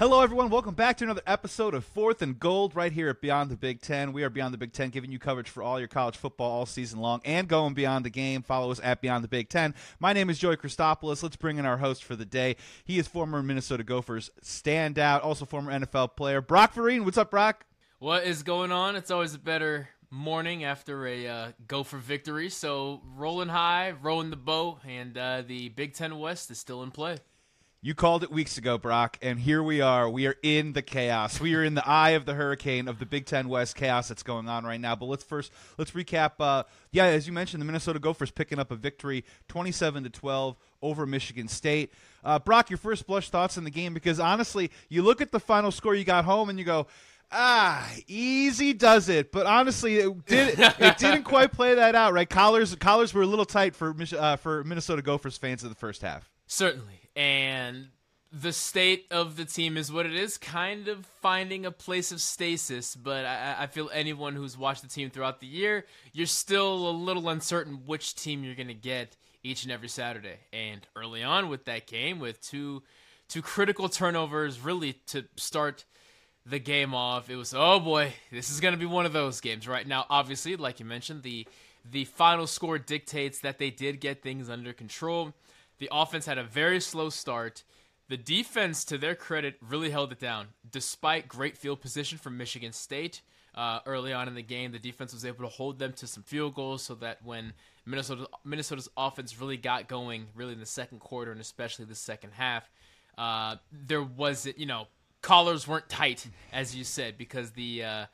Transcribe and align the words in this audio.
Hello, 0.00 0.22
everyone. 0.22 0.48
Welcome 0.48 0.72
back 0.72 0.96
to 0.96 1.04
another 1.04 1.20
episode 1.26 1.74
of 1.74 1.84
Fourth 1.84 2.22
and 2.22 2.40
Gold 2.40 2.74
right 2.74 2.90
here 2.90 3.10
at 3.10 3.20
Beyond 3.20 3.50
the 3.50 3.56
Big 3.56 3.82
Ten. 3.82 4.14
We 4.14 4.22
are 4.22 4.30
Beyond 4.30 4.54
the 4.54 4.56
Big 4.56 4.72
Ten, 4.72 4.88
giving 4.88 5.12
you 5.12 5.18
coverage 5.18 5.50
for 5.50 5.62
all 5.62 5.78
your 5.78 5.88
college 5.88 6.16
football 6.16 6.50
all 6.50 6.64
season 6.64 7.00
long 7.00 7.20
and 7.22 7.46
going 7.46 7.74
beyond 7.74 8.06
the 8.06 8.10
game. 8.10 8.40
Follow 8.40 8.70
us 8.70 8.80
at 8.82 9.02
Beyond 9.02 9.22
the 9.22 9.28
Big 9.28 9.50
Ten. 9.50 9.74
My 9.98 10.14
name 10.14 10.30
is 10.30 10.38
Joey 10.38 10.56
Christopoulos. 10.56 11.22
Let's 11.22 11.36
bring 11.36 11.58
in 11.58 11.66
our 11.66 11.76
host 11.76 12.02
for 12.02 12.16
the 12.16 12.24
day. 12.24 12.56
He 12.82 12.98
is 12.98 13.08
former 13.08 13.42
Minnesota 13.42 13.84
Gophers 13.84 14.30
standout, 14.42 15.22
also 15.22 15.44
former 15.44 15.70
NFL 15.70 16.16
player, 16.16 16.40
Brock 16.40 16.72
Vereen. 16.72 17.04
What's 17.04 17.18
up, 17.18 17.30
Brock? 17.30 17.66
What 17.98 18.24
is 18.24 18.42
going 18.42 18.72
on? 18.72 18.96
It's 18.96 19.10
always 19.10 19.34
a 19.34 19.38
better 19.38 19.90
morning 20.10 20.64
after 20.64 21.06
a 21.06 21.26
uh, 21.26 21.52
Gopher 21.68 21.98
victory. 21.98 22.48
So 22.48 23.02
rolling 23.16 23.50
high, 23.50 23.92
rowing 24.00 24.30
the 24.30 24.36
boat, 24.36 24.78
and 24.88 25.18
uh, 25.18 25.42
the 25.46 25.68
Big 25.68 25.92
Ten 25.92 26.18
West 26.18 26.50
is 26.50 26.58
still 26.58 26.82
in 26.82 26.90
play. 26.90 27.18
You 27.82 27.94
called 27.94 28.22
it 28.22 28.30
weeks 28.30 28.58
ago, 28.58 28.76
Brock, 28.76 29.16
and 29.22 29.38
here 29.38 29.62
we 29.62 29.80
are. 29.80 30.06
We 30.06 30.26
are 30.26 30.36
in 30.42 30.74
the 30.74 30.82
chaos. 30.82 31.40
We 31.40 31.54
are 31.54 31.64
in 31.64 31.72
the 31.72 31.88
eye 31.88 32.10
of 32.10 32.26
the 32.26 32.34
hurricane 32.34 32.88
of 32.88 32.98
the 32.98 33.06
Big 33.06 33.24
Ten 33.24 33.48
West 33.48 33.74
chaos 33.74 34.08
that's 34.08 34.22
going 34.22 34.50
on 34.50 34.64
right 34.64 34.78
now. 34.78 34.94
But 34.94 35.06
let's 35.06 35.24
first 35.24 35.50
let's 35.78 35.92
recap. 35.92 36.32
Uh, 36.38 36.64
yeah, 36.92 37.04
as 37.04 37.26
you 37.26 37.32
mentioned, 37.32 37.62
the 37.62 37.64
Minnesota 37.64 37.98
Gophers 37.98 38.30
picking 38.30 38.58
up 38.58 38.70
a 38.70 38.76
victory, 38.76 39.24
twenty-seven 39.48 40.02
to 40.02 40.10
twelve 40.10 40.58
over 40.82 41.06
Michigan 41.06 41.48
State. 41.48 41.94
Uh, 42.22 42.38
Brock, 42.38 42.68
your 42.68 42.76
first 42.76 43.06
blush 43.06 43.30
thoughts 43.30 43.56
in 43.56 43.64
the 43.64 43.70
game 43.70 43.94
because 43.94 44.20
honestly, 44.20 44.70
you 44.90 45.00
look 45.00 45.22
at 45.22 45.32
the 45.32 45.40
final 45.40 45.70
score 45.70 45.94
you 45.94 46.04
got 46.04 46.26
home 46.26 46.50
and 46.50 46.58
you 46.58 46.66
go. 46.66 46.86
Ah, 47.32 47.90
easy 48.06 48.74
does 48.74 49.08
it, 49.08 49.32
but 49.32 49.46
honestly, 49.46 49.96
it 49.96 50.26
did 50.26 50.58
it 50.58 50.98
didn't 50.98 51.22
quite 51.22 51.50
play 51.50 51.76
that 51.76 51.94
out, 51.94 52.12
right? 52.12 52.28
Collars 52.28 52.74
collars 52.74 53.14
were 53.14 53.22
a 53.22 53.26
little 53.26 53.46
tight 53.46 53.74
for 53.74 53.96
uh, 54.18 54.36
for 54.36 54.64
Minnesota 54.64 55.00
Gophers 55.00 55.38
fans 55.38 55.62
in 55.62 55.70
the 55.70 55.74
first 55.74 56.02
half. 56.02 56.28
Certainly, 56.52 56.98
and 57.14 57.90
the 58.32 58.52
state 58.52 59.06
of 59.12 59.36
the 59.36 59.44
team 59.44 59.76
is 59.76 59.92
what 59.92 60.04
it 60.04 60.16
is, 60.16 60.36
kind 60.36 60.88
of 60.88 61.06
finding 61.22 61.64
a 61.64 61.70
place 61.70 62.10
of 62.10 62.20
stasis. 62.20 62.96
But 62.96 63.24
I, 63.24 63.54
I, 63.60 63.66
feel 63.68 63.88
anyone 63.92 64.34
who's 64.34 64.58
watched 64.58 64.82
the 64.82 64.88
team 64.88 65.10
throughout 65.10 65.38
the 65.38 65.46
year, 65.46 65.86
you're 66.12 66.26
still 66.26 66.88
a 66.88 66.90
little 66.90 67.28
uncertain 67.28 67.82
which 67.86 68.16
team 68.16 68.42
you're 68.42 68.56
going 68.56 68.66
to 68.66 68.74
get 68.74 69.16
each 69.44 69.62
and 69.62 69.70
every 69.70 69.88
Saturday. 69.88 70.38
And 70.52 70.84
early 70.96 71.22
on 71.22 71.50
with 71.50 71.66
that 71.66 71.86
game, 71.86 72.18
with 72.18 72.40
two 72.40 72.82
two 73.28 73.42
critical 73.42 73.88
turnovers, 73.88 74.58
really 74.58 74.94
to 75.06 75.26
start 75.36 75.84
the 76.44 76.58
game 76.58 76.96
off, 76.96 77.30
it 77.30 77.36
was 77.36 77.54
oh 77.56 77.78
boy, 77.78 78.12
this 78.32 78.50
is 78.50 78.58
going 78.58 78.74
to 78.74 78.80
be 78.80 78.86
one 78.86 79.06
of 79.06 79.12
those 79.12 79.40
games. 79.40 79.68
Right 79.68 79.86
now, 79.86 80.04
obviously, 80.10 80.56
like 80.56 80.80
you 80.80 80.84
mentioned, 80.84 81.22
the 81.22 81.46
the 81.88 82.06
final 82.06 82.48
score 82.48 82.76
dictates 82.76 83.38
that 83.38 83.58
they 83.58 83.70
did 83.70 84.00
get 84.00 84.20
things 84.20 84.50
under 84.50 84.72
control. 84.72 85.32
The 85.80 85.88
offense 85.90 86.26
had 86.26 86.38
a 86.38 86.44
very 86.44 86.78
slow 86.78 87.08
start. 87.08 87.64
The 88.08 88.18
defense, 88.18 88.84
to 88.84 88.98
their 88.98 89.14
credit, 89.14 89.56
really 89.66 89.90
held 89.90 90.12
it 90.12 90.20
down. 90.20 90.48
Despite 90.70 91.26
great 91.26 91.56
field 91.56 91.80
position 91.80 92.18
from 92.18 92.36
Michigan 92.36 92.72
State 92.72 93.22
uh, 93.54 93.80
early 93.86 94.12
on 94.12 94.28
in 94.28 94.34
the 94.34 94.42
game, 94.42 94.72
the 94.72 94.78
defense 94.78 95.14
was 95.14 95.24
able 95.24 95.42
to 95.42 95.48
hold 95.48 95.78
them 95.78 95.94
to 95.94 96.06
some 96.06 96.22
field 96.22 96.54
goals 96.54 96.82
so 96.82 96.94
that 96.96 97.24
when 97.24 97.54
Minnesota 97.86 98.28
Minnesota's 98.44 98.90
offense 98.96 99.40
really 99.40 99.56
got 99.56 99.88
going, 99.88 100.26
really 100.34 100.52
in 100.52 100.60
the 100.60 100.66
second 100.66 101.00
quarter 101.00 101.32
and 101.32 101.40
especially 101.40 101.86
the 101.86 101.94
second 101.94 102.32
half, 102.34 102.70
uh, 103.16 103.56
there 103.72 104.02
was 104.02 104.46
you 104.56 104.66
know 104.66 104.86
collars 105.22 105.66
weren't 105.66 105.88
tight 105.88 106.26
as 106.52 106.74
you 106.74 106.84
said 106.84 107.16
because 107.16 107.52
the 107.52 107.82
uh, 107.82 108.06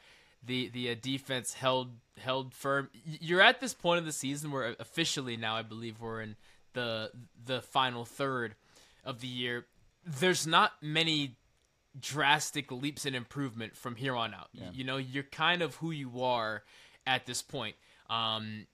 the 0.44 0.68
the 0.68 0.90
uh, 0.90 0.94
defense 1.00 1.54
held 1.54 1.90
held 2.18 2.54
firm. 2.54 2.90
You're 3.04 3.42
at 3.42 3.60
this 3.60 3.74
point 3.74 3.98
of 3.98 4.04
the 4.04 4.12
season 4.12 4.50
where 4.52 4.76
officially 4.78 5.36
now 5.36 5.56
I 5.56 5.62
believe 5.62 6.00
we're 6.00 6.20
in 6.22 6.36
the 6.76 7.10
the 7.44 7.60
final 7.60 8.04
third 8.04 8.54
of 9.04 9.20
the 9.20 9.26
year, 9.26 9.66
there's 10.04 10.46
not 10.46 10.72
many 10.80 11.36
drastic 11.98 12.70
leaps 12.70 13.06
in 13.06 13.14
improvement 13.14 13.76
from 13.76 13.96
here 13.96 14.14
on 14.14 14.34
out. 14.34 14.48
Yeah. 14.52 14.70
You 14.72 14.84
know, 14.84 14.96
you're 14.98 15.24
kind 15.24 15.62
of 15.62 15.76
who 15.76 15.90
you 15.90 16.22
are 16.22 16.62
at 17.06 17.26
this 17.26 17.42
point. 17.42 17.76
Um, 18.10 18.66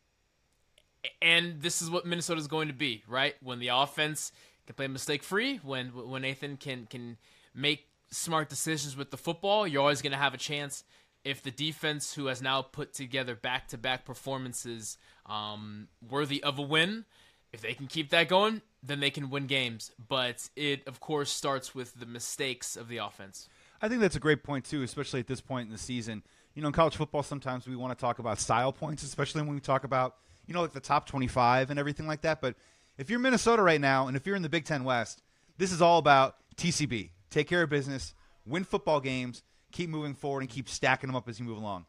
and 1.20 1.60
this 1.62 1.82
is 1.82 1.90
what 1.90 2.06
Minnesota 2.06 2.40
is 2.40 2.46
going 2.46 2.68
to 2.68 2.74
be, 2.74 3.02
right? 3.08 3.34
When 3.42 3.58
the 3.58 3.68
offense 3.68 4.32
can 4.66 4.74
play 4.74 4.88
mistake 4.88 5.22
free, 5.22 5.58
when 5.62 5.88
when 5.88 6.22
Athan 6.22 6.58
can 6.58 6.86
can 6.86 7.16
make 7.54 7.88
smart 8.10 8.48
decisions 8.48 8.96
with 8.96 9.10
the 9.10 9.16
football, 9.16 9.66
you're 9.66 9.80
always 9.80 10.02
going 10.02 10.12
to 10.12 10.18
have 10.18 10.34
a 10.34 10.38
chance. 10.38 10.84
If 11.24 11.42
the 11.42 11.52
defense, 11.52 12.14
who 12.14 12.26
has 12.26 12.42
now 12.42 12.62
put 12.62 12.94
together 12.94 13.36
back 13.36 13.68
to 13.68 13.78
back 13.78 14.04
performances 14.04 14.98
um, 15.26 15.86
worthy 16.10 16.42
of 16.42 16.58
a 16.58 16.62
win, 16.62 17.04
if 17.52 17.60
they 17.60 17.74
can 17.74 17.86
keep 17.86 18.10
that 18.10 18.28
going, 18.28 18.62
then 18.82 19.00
they 19.00 19.10
can 19.10 19.30
win 19.30 19.46
games. 19.46 19.92
But 20.08 20.48
it, 20.56 20.86
of 20.86 21.00
course, 21.00 21.30
starts 21.30 21.74
with 21.74 21.98
the 21.98 22.06
mistakes 22.06 22.76
of 22.76 22.88
the 22.88 22.98
offense. 22.98 23.48
I 23.80 23.88
think 23.88 24.00
that's 24.00 24.16
a 24.16 24.20
great 24.20 24.42
point 24.42 24.64
too, 24.64 24.82
especially 24.82 25.20
at 25.20 25.26
this 25.26 25.40
point 25.40 25.66
in 25.66 25.72
the 25.72 25.78
season. 25.78 26.22
You 26.54 26.62
know, 26.62 26.68
in 26.68 26.74
college 26.74 26.96
football, 26.96 27.22
sometimes 27.22 27.66
we 27.66 27.76
want 27.76 27.96
to 27.96 28.00
talk 28.00 28.18
about 28.18 28.38
style 28.38 28.72
points, 28.72 29.02
especially 29.02 29.42
when 29.42 29.54
we 29.54 29.60
talk 29.60 29.84
about 29.84 30.16
you 30.46 30.54
know 30.54 30.62
like 30.62 30.72
the 30.72 30.80
top 30.80 31.06
twenty-five 31.06 31.70
and 31.70 31.78
everything 31.78 32.06
like 32.06 32.22
that. 32.22 32.40
But 32.40 32.54
if 32.98 33.10
you're 33.10 33.18
Minnesota 33.18 33.62
right 33.62 33.80
now, 33.80 34.06
and 34.08 34.16
if 34.16 34.26
you're 34.26 34.36
in 34.36 34.42
the 34.42 34.48
Big 34.48 34.64
Ten 34.64 34.84
West, 34.84 35.22
this 35.58 35.72
is 35.72 35.82
all 35.82 35.98
about 35.98 36.36
TCB. 36.56 37.10
Take 37.30 37.48
care 37.48 37.62
of 37.62 37.70
business, 37.70 38.14
win 38.46 38.64
football 38.64 39.00
games, 39.00 39.42
keep 39.72 39.88
moving 39.88 40.14
forward, 40.14 40.40
and 40.40 40.50
keep 40.50 40.68
stacking 40.68 41.08
them 41.08 41.16
up 41.16 41.28
as 41.28 41.38
you 41.40 41.46
move 41.46 41.58
along. 41.58 41.86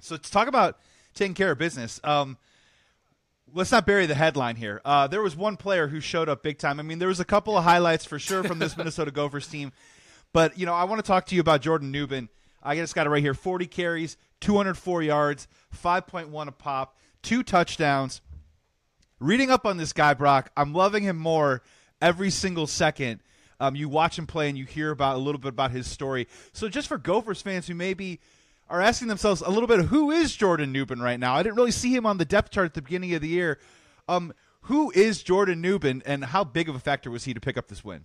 So 0.00 0.16
to 0.16 0.30
talk 0.30 0.48
about 0.48 0.78
taking 1.14 1.34
care 1.34 1.50
of 1.50 1.58
business. 1.58 2.00
Um, 2.04 2.38
let's 3.54 3.72
not 3.72 3.86
bury 3.86 4.06
the 4.06 4.14
headline 4.14 4.56
here. 4.56 4.80
Uh, 4.84 5.06
there 5.06 5.22
was 5.22 5.36
one 5.36 5.56
player 5.56 5.88
who 5.88 6.00
showed 6.00 6.28
up 6.28 6.42
big 6.42 6.58
time. 6.58 6.80
I 6.80 6.82
mean, 6.82 6.98
there 6.98 7.08
was 7.08 7.20
a 7.20 7.24
couple 7.24 7.56
of 7.56 7.64
highlights 7.64 8.04
for 8.04 8.18
sure 8.18 8.42
from 8.42 8.58
this 8.58 8.76
Minnesota 8.76 9.10
Gophers 9.10 9.48
team, 9.48 9.72
but 10.32 10.58
you 10.58 10.66
know, 10.66 10.74
I 10.74 10.84
want 10.84 11.02
to 11.02 11.06
talk 11.06 11.26
to 11.26 11.34
you 11.34 11.40
about 11.40 11.62
Jordan 11.62 11.92
Nubin. 11.92 12.28
I 12.62 12.76
just 12.76 12.94
got 12.94 13.06
it 13.06 13.10
right 13.10 13.22
here: 13.22 13.34
40 13.34 13.66
carries, 13.66 14.16
204 14.40 15.02
yards, 15.02 15.48
5.1 15.82 16.48
a 16.48 16.52
pop, 16.52 16.96
two 17.22 17.42
touchdowns. 17.42 18.20
Reading 19.18 19.50
up 19.50 19.66
on 19.66 19.76
this 19.76 19.92
guy, 19.92 20.14
Brock, 20.14 20.50
I'm 20.56 20.72
loving 20.72 21.02
him 21.02 21.18
more 21.18 21.62
every 22.00 22.30
single 22.30 22.66
second. 22.66 23.20
Um, 23.60 23.76
you 23.76 23.90
watch 23.90 24.18
him 24.18 24.26
play 24.26 24.48
and 24.48 24.56
you 24.56 24.64
hear 24.64 24.90
about 24.90 25.16
a 25.16 25.18
little 25.18 25.38
bit 25.38 25.50
about 25.50 25.70
his 25.70 25.86
story. 25.86 26.26
So, 26.54 26.68
just 26.68 26.88
for 26.88 26.96
Gophers 26.96 27.42
fans 27.42 27.66
who 27.66 27.74
maybe 27.74 28.20
are 28.70 28.80
asking 28.80 29.08
themselves 29.08 29.42
a 29.42 29.50
little 29.50 29.66
bit 29.66 29.86
who 29.86 30.10
is 30.10 30.34
Jordan 30.34 30.72
Nubin 30.72 31.02
right 31.02 31.18
now? 31.18 31.34
I 31.34 31.42
didn't 31.42 31.56
really 31.56 31.72
see 31.72 31.94
him 31.94 32.06
on 32.06 32.18
the 32.18 32.24
depth 32.24 32.52
chart 32.52 32.66
at 32.66 32.74
the 32.74 32.82
beginning 32.82 33.12
of 33.14 33.20
the 33.20 33.28
year. 33.28 33.58
Um, 34.08 34.32
who 34.62 34.90
is 34.92 35.22
Jordan 35.22 35.62
Nubin, 35.62 36.02
and 36.04 36.24
how 36.24 36.44
big 36.44 36.68
of 36.68 36.74
a 36.74 36.78
factor 36.78 37.10
was 37.10 37.24
he 37.24 37.34
to 37.34 37.40
pick 37.40 37.56
up 37.56 37.68
this 37.68 37.84
win? 37.84 38.04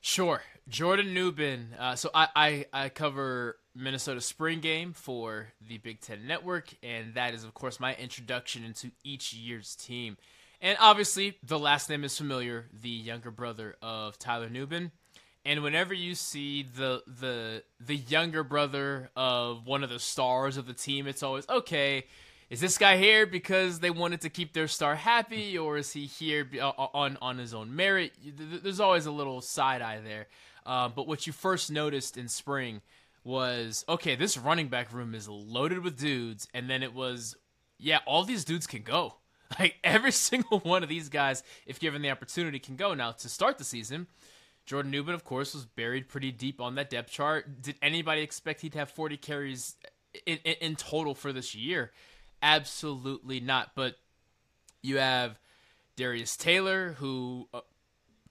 Sure, 0.00 0.42
Jordan 0.68 1.14
Nubin. 1.14 1.68
Uh, 1.78 1.96
so 1.96 2.10
I, 2.14 2.28
I, 2.34 2.66
I 2.72 2.88
cover 2.88 3.56
Minnesota 3.74 4.20
spring 4.20 4.60
game 4.60 4.92
for 4.92 5.48
the 5.66 5.78
Big 5.78 6.00
Ten 6.00 6.26
Network, 6.26 6.74
and 6.82 7.14
that 7.14 7.34
is 7.34 7.44
of 7.44 7.54
course 7.54 7.80
my 7.80 7.94
introduction 7.96 8.64
into 8.64 8.90
each 9.02 9.32
year's 9.32 9.74
team. 9.76 10.16
And 10.60 10.76
obviously, 10.80 11.38
the 11.42 11.58
last 11.58 11.88
name 11.88 12.02
is 12.02 12.18
familiar. 12.18 12.66
The 12.72 12.88
younger 12.88 13.30
brother 13.30 13.76
of 13.80 14.18
Tyler 14.18 14.48
Nubin. 14.48 14.90
And 15.48 15.62
whenever 15.62 15.94
you 15.94 16.14
see 16.14 16.62
the 16.62 17.02
the 17.06 17.62
the 17.80 17.96
younger 17.96 18.44
brother 18.44 19.08
of 19.16 19.66
one 19.66 19.82
of 19.82 19.88
the 19.88 19.98
stars 19.98 20.58
of 20.58 20.66
the 20.66 20.74
team, 20.74 21.06
it's 21.06 21.22
always 21.22 21.48
okay. 21.48 22.04
Is 22.50 22.60
this 22.60 22.76
guy 22.76 22.98
here 22.98 23.24
because 23.24 23.80
they 23.80 23.88
wanted 23.88 24.20
to 24.20 24.28
keep 24.28 24.52
their 24.52 24.68
star 24.68 24.94
happy, 24.94 25.56
or 25.56 25.78
is 25.78 25.90
he 25.90 26.04
here 26.04 26.46
on 26.62 27.16
on 27.22 27.38
his 27.38 27.54
own 27.54 27.74
merit? 27.74 28.12
There's 28.22 28.78
always 28.78 29.06
a 29.06 29.10
little 29.10 29.40
side 29.40 29.80
eye 29.80 30.00
there. 30.04 30.26
Uh, 30.66 30.90
but 30.90 31.08
what 31.08 31.26
you 31.26 31.32
first 31.32 31.70
noticed 31.70 32.18
in 32.18 32.28
spring 32.28 32.82
was 33.24 33.86
okay. 33.88 34.16
This 34.16 34.36
running 34.36 34.68
back 34.68 34.92
room 34.92 35.14
is 35.14 35.30
loaded 35.30 35.82
with 35.82 35.98
dudes, 35.98 36.46
and 36.52 36.68
then 36.68 36.82
it 36.82 36.92
was 36.92 37.36
yeah, 37.78 38.00
all 38.04 38.22
these 38.22 38.44
dudes 38.44 38.66
can 38.66 38.82
go. 38.82 39.14
Like 39.58 39.76
every 39.82 40.12
single 40.28 40.58
one 40.58 40.82
of 40.82 40.90
these 40.90 41.08
guys, 41.08 41.42
if 41.64 41.80
given 41.80 42.02
the 42.02 42.10
opportunity, 42.10 42.58
can 42.58 42.76
go. 42.76 42.92
Now 42.92 43.12
to 43.12 43.30
start 43.30 43.56
the 43.56 43.64
season 43.64 44.08
Jordan 44.68 44.92
Nubin, 44.92 45.14
of 45.14 45.24
course, 45.24 45.54
was 45.54 45.64
buried 45.64 46.10
pretty 46.10 46.30
deep 46.30 46.60
on 46.60 46.74
that 46.74 46.90
depth 46.90 47.10
chart. 47.10 47.62
Did 47.62 47.76
anybody 47.80 48.20
expect 48.20 48.60
he'd 48.60 48.74
have 48.74 48.90
40 48.90 49.16
carries 49.16 49.76
in, 50.26 50.36
in, 50.44 50.56
in 50.60 50.76
total 50.76 51.14
for 51.14 51.32
this 51.32 51.54
year? 51.54 51.90
Absolutely 52.42 53.40
not. 53.40 53.70
But 53.74 53.94
you 54.82 54.98
have 54.98 55.40
Darius 55.96 56.36
Taylor, 56.36 56.92
who 56.98 57.48
uh, 57.54 57.60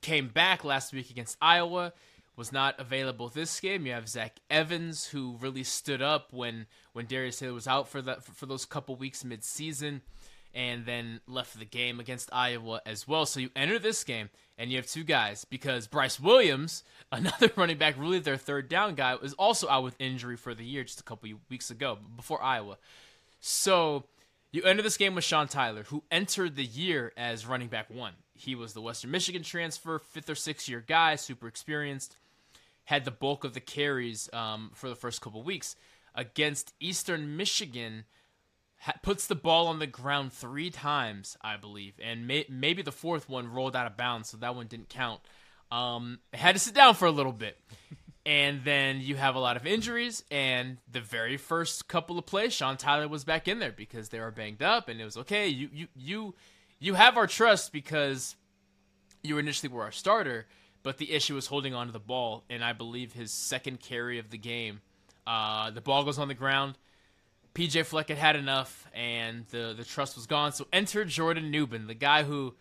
came 0.02 0.28
back 0.28 0.64
last 0.64 0.94
week 0.94 1.10
against 1.10 1.38
Iowa, 1.42 1.92
was 2.36 2.52
not 2.52 2.80
available 2.80 3.30
this 3.30 3.60
game. 3.60 3.88
You 3.88 3.94
have 3.94 4.08
Zach 4.08 4.38
Evans, 4.48 5.08
who 5.08 5.38
really 5.42 5.64
stood 5.64 6.04
up 6.04 6.32
when 6.34 6.68
when 6.94 7.08
Darius 7.08 7.40
Taylor 7.40 7.56
was 7.56 7.68
out 7.68 7.88
for 7.88 8.00
that 8.04 8.24
for, 8.24 8.46
those 8.46 8.64
couple 8.64 8.96
weeks 8.96 9.26
mid 9.26 9.44
season 9.44 10.04
and 10.54 10.86
then 10.86 11.20
left 11.26 11.58
the 11.58 11.66
game 11.66 12.00
against 12.00 12.30
Iowa 12.32 12.80
as 12.86 13.08
well. 13.08 13.26
So 13.26 13.40
you 13.40 13.50
enter 13.56 13.80
this 13.80 14.04
game 14.04 14.30
and 14.58 14.72
you 14.72 14.78
have 14.78 14.88
two 14.88 15.04
guys 15.04 15.46
because 15.46 15.88
Bryce 15.88 16.20
Williams, 16.20 16.84
another 17.12 17.52
running 17.56 17.78
back, 17.78 17.96
really 17.98 18.20
their 18.20 18.38
third 18.38 18.70
down 18.70 18.96
guy, 18.96 19.16
was 19.16 19.34
also 19.34 19.70
out 19.70 19.84
with 19.84 19.96
injury 20.00 20.38
for 20.38 20.54
the 20.54 20.66
year 20.66 20.84
just 20.84 21.00
a 21.00 21.04
couple 21.04 21.30
weeks 21.50 21.70
ago 21.70 21.98
before 22.16 22.42
Iowa. 22.42 22.78
So 23.40 24.06
you 24.52 24.64
enter 24.64 24.82
this 24.82 24.98
game 24.98 25.16
with 25.16 25.24
Sean 25.24 25.48
Tyler, 25.48 25.84
who 25.84 26.04
entered 26.10 26.56
the 26.56 26.66
year 26.66 27.14
as 27.18 27.46
running 27.46 27.68
back 27.68 27.90
one. 27.90 28.14
He 28.34 28.56
was 28.56 28.74
the 28.74 28.82
Western 28.82 29.12
Michigan 29.12 29.44
transfer, 29.44 30.00
fifth 30.00 30.30
or 30.30 30.36
sixth 30.36 30.70
year 30.70 30.84
guy, 30.86 31.16
super 31.16 31.48
experienced. 31.48 32.16
had 32.86 33.06
the 33.06 33.12
bulk 33.12 33.44
of 33.44 33.54
the 33.54 33.60
carries 33.60 34.30
um, 34.34 34.72
for 34.74 34.90
the 34.90 34.96
first 34.96 35.22
couple 35.22 35.44
weeks 35.44 35.76
against 36.16 36.74
Eastern 36.80 37.38
Michigan. 37.38 38.06
Ha- 38.82 38.94
puts 39.02 39.28
the 39.28 39.36
ball 39.36 39.68
on 39.68 39.80
the 39.80 39.88
ground 39.88 40.34
three 40.34 40.70
times, 40.70 41.36
I 41.42 41.58
believe, 41.58 41.94
and 42.02 42.28
may- 42.28 42.46
maybe 42.50 42.82
the 42.82 42.92
fourth 42.92 43.28
one 43.28 43.52
rolled 43.52 43.76
out 43.76 43.88
of 43.88 43.98
bounds, 43.98 44.30
so 44.30 44.38
that 44.38 44.56
one 44.56 44.68
didn't 44.68 44.90
count. 44.90 45.22
Um, 45.72 46.20
had 46.34 46.54
to 46.54 46.60
sit 46.60 46.74
down 46.74 46.96
for 46.96 47.06
a 47.06 47.12
little 47.12 47.32
bit. 47.34 47.58
and 48.28 48.66
then 48.66 49.00
you 49.00 49.16
have 49.16 49.36
a 49.36 49.40
lot 49.40 49.56
of 49.56 49.66
injuries. 49.66 50.24
And 50.30 50.78
the 50.92 51.00
very 51.00 51.38
first 51.38 51.88
couple 51.88 52.20
of 52.20 52.26
plays, 52.26 52.54
Sean 52.54 52.76
Tyler 52.76 53.08
was 53.08 53.24
back 53.24 53.48
in 53.48 53.60
there 53.60 53.72
because 53.72 54.10
they 54.10 54.20
were 54.20 54.32
banged 54.32 54.62
up, 54.62 54.90
and 54.90 55.00
it 55.00 55.06
was 55.06 55.18
okay. 55.18 55.48
You 55.48 55.70
you 55.74 55.88
you 55.96 56.36
you 56.80 56.94
have 56.96 57.18
our 57.18 57.26
trust 57.26 57.72
because 57.72 58.36
you 59.24 59.38
initially 59.38 59.72
were 59.72 59.84
our 59.84 59.92
starter, 59.92 60.46
but 60.84 60.98
the 60.98 61.14
issue 61.14 61.36
was 61.36 61.48
holding 61.48 61.74
on 61.74 61.88
to 61.88 61.94
the 61.94 62.00
ball. 62.00 62.44
And 62.50 62.64
I 62.64 62.74
believe 62.74 63.14
his 63.14 63.32
second 63.32 63.80
carry 63.80 64.20
of 64.20 64.30
the 64.30 64.38
game, 64.38 64.82
uh, 65.26 65.72
the 65.72 65.82
ball 65.82 66.04
goes 66.04 66.20
on 66.20 66.28
the 66.28 66.34
ground. 66.34 66.78
PJ 67.58 67.88
Fleck 67.88 68.10
had 68.10 68.20
had 68.20 68.36
enough, 68.36 68.86
and 68.94 69.48
the 69.48 69.74
the 69.76 69.84
trust 69.84 70.16
was 70.16 70.28
gone. 70.28 70.52
So 70.52 70.68
enter 70.72 71.04
Jordan 71.04 71.52
Nubin, 71.52 71.88
the 71.88 71.96
guy 71.96 72.22
who 72.22 72.54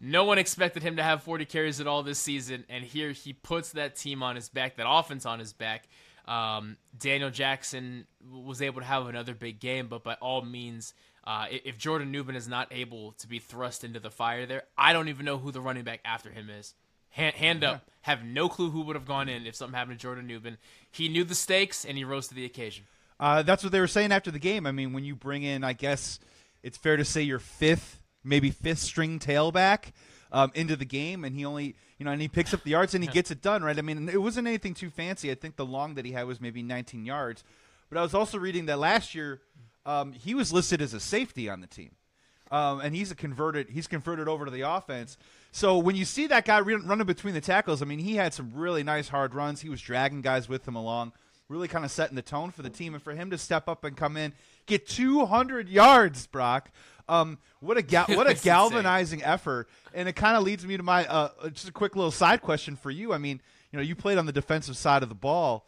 no 0.00 0.24
one 0.24 0.38
expected 0.38 0.84
him 0.84 0.96
to 0.96 1.02
have 1.02 1.24
40 1.24 1.44
carries 1.44 1.80
at 1.80 1.88
all 1.88 2.04
this 2.04 2.20
season, 2.20 2.64
and 2.68 2.84
here 2.84 3.10
he 3.10 3.32
puts 3.32 3.72
that 3.72 3.96
team 3.96 4.22
on 4.22 4.36
his 4.36 4.48
back, 4.48 4.76
that 4.76 4.86
offense 4.88 5.26
on 5.26 5.40
his 5.40 5.52
back. 5.52 5.88
Um, 6.28 6.76
Daniel 6.96 7.30
Jackson 7.30 8.06
was 8.30 8.62
able 8.62 8.80
to 8.80 8.86
have 8.86 9.08
another 9.08 9.34
big 9.34 9.58
game, 9.58 9.88
but 9.88 10.04
by 10.04 10.14
all 10.14 10.42
means, 10.42 10.94
uh, 11.24 11.46
if 11.50 11.76
Jordan 11.76 12.12
Nubin 12.12 12.36
is 12.36 12.46
not 12.46 12.68
able 12.70 13.12
to 13.12 13.26
be 13.26 13.40
thrust 13.40 13.82
into 13.82 13.98
the 13.98 14.10
fire 14.10 14.46
there, 14.46 14.62
I 14.78 14.92
don't 14.92 15.08
even 15.08 15.26
know 15.26 15.38
who 15.38 15.50
the 15.50 15.60
running 15.60 15.82
back 15.82 16.00
after 16.04 16.30
him 16.30 16.48
is. 16.48 16.74
Hand, 17.10 17.34
hand 17.34 17.64
up, 17.64 17.90
have 18.02 18.24
no 18.24 18.48
clue 18.48 18.70
who 18.70 18.82
would 18.82 18.96
have 18.96 19.06
gone 19.06 19.28
in 19.28 19.46
if 19.46 19.56
something 19.56 19.76
happened 19.76 19.98
to 19.98 20.02
Jordan 20.02 20.28
Nubin. 20.28 20.58
He 20.92 21.08
knew 21.08 21.24
the 21.24 21.34
stakes 21.34 21.84
and 21.84 21.98
he 21.98 22.04
rose 22.04 22.28
to 22.28 22.34
the 22.34 22.44
occasion. 22.44 22.84
Uh, 23.18 23.42
that's 23.42 23.62
what 23.62 23.72
they 23.72 23.80
were 23.80 23.86
saying 23.86 24.12
after 24.12 24.30
the 24.30 24.38
game. 24.38 24.66
I 24.66 24.72
mean, 24.72 24.92
when 24.92 25.04
you 25.04 25.14
bring 25.14 25.42
in, 25.42 25.64
I 25.64 25.72
guess 25.72 26.18
it's 26.62 26.76
fair 26.76 26.96
to 26.96 27.04
say 27.04 27.22
your 27.22 27.38
fifth 27.38 28.00
maybe 28.24 28.50
fifth 28.50 28.78
string 28.78 29.18
tailback 29.18 29.92
um, 30.32 30.50
into 30.54 30.76
the 30.76 30.84
game, 30.84 31.24
and 31.24 31.36
he 31.36 31.44
only 31.44 31.76
you 31.98 32.04
know 32.04 32.10
and 32.10 32.20
he 32.20 32.28
picks 32.28 32.52
up 32.54 32.64
the 32.64 32.70
yards 32.70 32.94
and 32.94 33.04
he 33.04 33.10
gets 33.10 33.30
it 33.30 33.42
done 33.42 33.62
right. 33.62 33.78
I 33.78 33.82
mean, 33.82 34.08
it 34.08 34.20
wasn't 34.20 34.48
anything 34.48 34.74
too 34.74 34.90
fancy. 34.90 35.30
I 35.30 35.34
think 35.34 35.56
the 35.56 35.66
long 35.66 35.94
that 35.94 36.04
he 36.04 36.12
had 36.12 36.26
was 36.26 36.40
maybe 36.40 36.62
19 36.62 37.04
yards, 37.04 37.44
but 37.88 37.98
I 37.98 38.02
was 38.02 38.14
also 38.14 38.38
reading 38.38 38.66
that 38.66 38.78
last 38.78 39.14
year 39.14 39.40
um, 39.86 40.12
he 40.12 40.34
was 40.34 40.52
listed 40.52 40.80
as 40.80 40.94
a 40.94 41.00
safety 41.00 41.48
on 41.48 41.60
the 41.60 41.66
team. 41.66 41.92
Um, 42.50 42.80
and 42.80 42.94
he's 42.94 43.10
a 43.10 43.14
converted. 43.14 43.70
He's 43.70 43.86
converted 43.86 44.28
over 44.28 44.44
to 44.44 44.50
the 44.50 44.60
offense. 44.62 45.16
So 45.50 45.78
when 45.78 45.96
you 45.96 46.04
see 46.04 46.26
that 46.26 46.44
guy 46.44 46.60
running 46.60 47.06
between 47.06 47.34
the 47.34 47.40
tackles, 47.40 47.80
I 47.80 47.84
mean, 47.84 47.98
he 47.98 48.16
had 48.16 48.34
some 48.34 48.52
really 48.54 48.82
nice 48.82 49.08
hard 49.08 49.34
runs. 49.34 49.60
He 49.60 49.68
was 49.68 49.80
dragging 49.80 50.20
guys 50.20 50.48
with 50.48 50.66
him 50.68 50.76
along, 50.76 51.12
really 51.48 51.68
kind 51.68 51.84
of 51.84 51.90
setting 51.90 52.16
the 52.16 52.22
tone 52.22 52.50
for 52.50 52.62
the 52.62 52.70
team. 52.70 52.94
And 52.94 53.02
for 53.02 53.14
him 53.14 53.30
to 53.30 53.38
step 53.38 53.68
up 53.68 53.84
and 53.84 53.96
come 53.96 54.16
in, 54.16 54.32
get 54.66 54.88
200 54.88 55.68
yards, 55.68 56.26
Brock, 56.26 56.70
um, 57.08 57.38
what 57.60 57.76
a 57.76 57.82
ga- 57.82 58.06
what 58.08 58.28
a 58.28 58.34
galvanizing 58.34 59.22
effort, 59.22 59.68
and 59.92 60.08
it 60.08 60.14
kind 60.16 60.36
of 60.36 60.42
leads 60.42 60.64
me 60.66 60.76
to 60.76 60.82
my 60.82 61.06
uh, 61.06 61.30
just 61.50 61.68
a 61.68 61.72
quick 61.72 61.96
little 61.96 62.10
side 62.10 62.42
question 62.42 62.76
for 62.76 62.90
you. 62.90 63.12
I 63.12 63.18
mean, 63.18 63.40
you 63.72 63.78
know, 63.78 63.82
you 63.82 63.94
played 63.94 64.18
on 64.18 64.26
the 64.26 64.32
defensive 64.32 64.76
side 64.76 65.02
of 65.02 65.08
the 65.08 65.14
ball. 65.14 65.66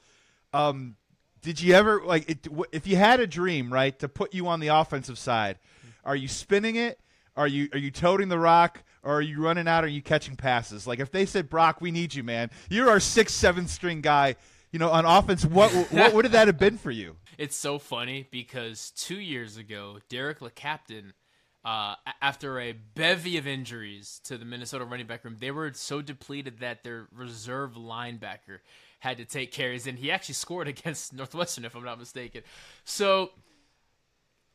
Um, 0.52 0.96
did 1.42 1.60
you 1.60 1.74
ever 1.74 2.02
like 2.04 2.28
it, 2.30 2.48
if 2.72 2.86
you 2.86 2.96
had 2.96 3.20
a 3.20 3.26
dream, 3.26 3.72
right, 3.72 3.98
to 3.98 4.08
put 4.08 4.34
you 4.34 4.48
on 4.48 4.60
the 4.60 4.68
offensive 4.68 5.18
side? 5.18 5.58
Are 6.04 6.16
you 6.16 6.28
spinning 6.28 6.76
it? 6.76 6.98
Are 7.36 7.46
you 7.46 7.68
are 7.72 7.78
you 7.78 7.90
toting 7.90 8.28
the 8.28 8.38
rock? 8.38 8.82
Or 9.02 9.18
are 9.18 9.22
you 9.22 9.40
running 9.40 9.68
out? 9.68 9.84
Or 9.84 9.86
are 9.86 9.90
you 9.90 10.02
catching 10.02 10.34
passes? 10.34 10.84
Like 10.84 10.98
if 10.98 11.12
they 11.12 11.26
said, 11.26 11.48
Brock, 11.48 11.80
we 11.80 11.92
need 11.92 12.12
you, 12.12 12.24
man. 12.24 12.50
You're 12.68 12.90
our 12.90 12.98
six, 12.98 13.32
seven 13.32 13.68
string 13.68 14.00
guy. 14.00 14.34
You 14.76 14.80
know, 14.80 14.90
on 14.90 15.06
offense, 15.06 15.42
what 15.42 15.70
what 15.90 16.12
would 16.12 16.26
that 16.26 16.48
have 16.48 16.58
been 16.58 16.76
for 16.76 16.90
you? 16.90 17.16
It's 17.38 17.56
so 17.56 17.78
funny 17.78 18.26
because 18.30 18.92
two 18.96 19.18
years 19.18 19.56
ago, 19.56 20.00
Derik 20.10 20.40
LeCaptain– 20.40 21.12
uh, 21.66 21.96
after 22.22 22.60
a 22.60 22.70
bevy 22.94 23.38
of 23.38 23.46
injuries 23.48 24.20
to 24.22 24.38
the 24.38 24.44
Minnesota 24.44 24.84
running 24.84 25.08
back 25.08 25.24
room, 25.24 25.36
they 25.40 25.50
were 25.50 25.72
so 25.74 26.00
depleted 26.00 26.60
that 26.60 26.84
their 26.84 27.08
reserve 27.10 27.74
linebacker 27.74 28.60
had 29.00 29.16
to 29.16 29.24
take 29.24 29.50
carries, 29.50 29.88
and 29.88 29.98
he 29.98 30.12
actually 30.12 30.36
scored 30.36 30.68
against 30.76 31.12
Northwestern, 31.12 31.64
if 31.64 31.74
I'm 31.74 31.82
not 31.82 31.98
mistaken. 31.98 32.42
So 32.84 33.30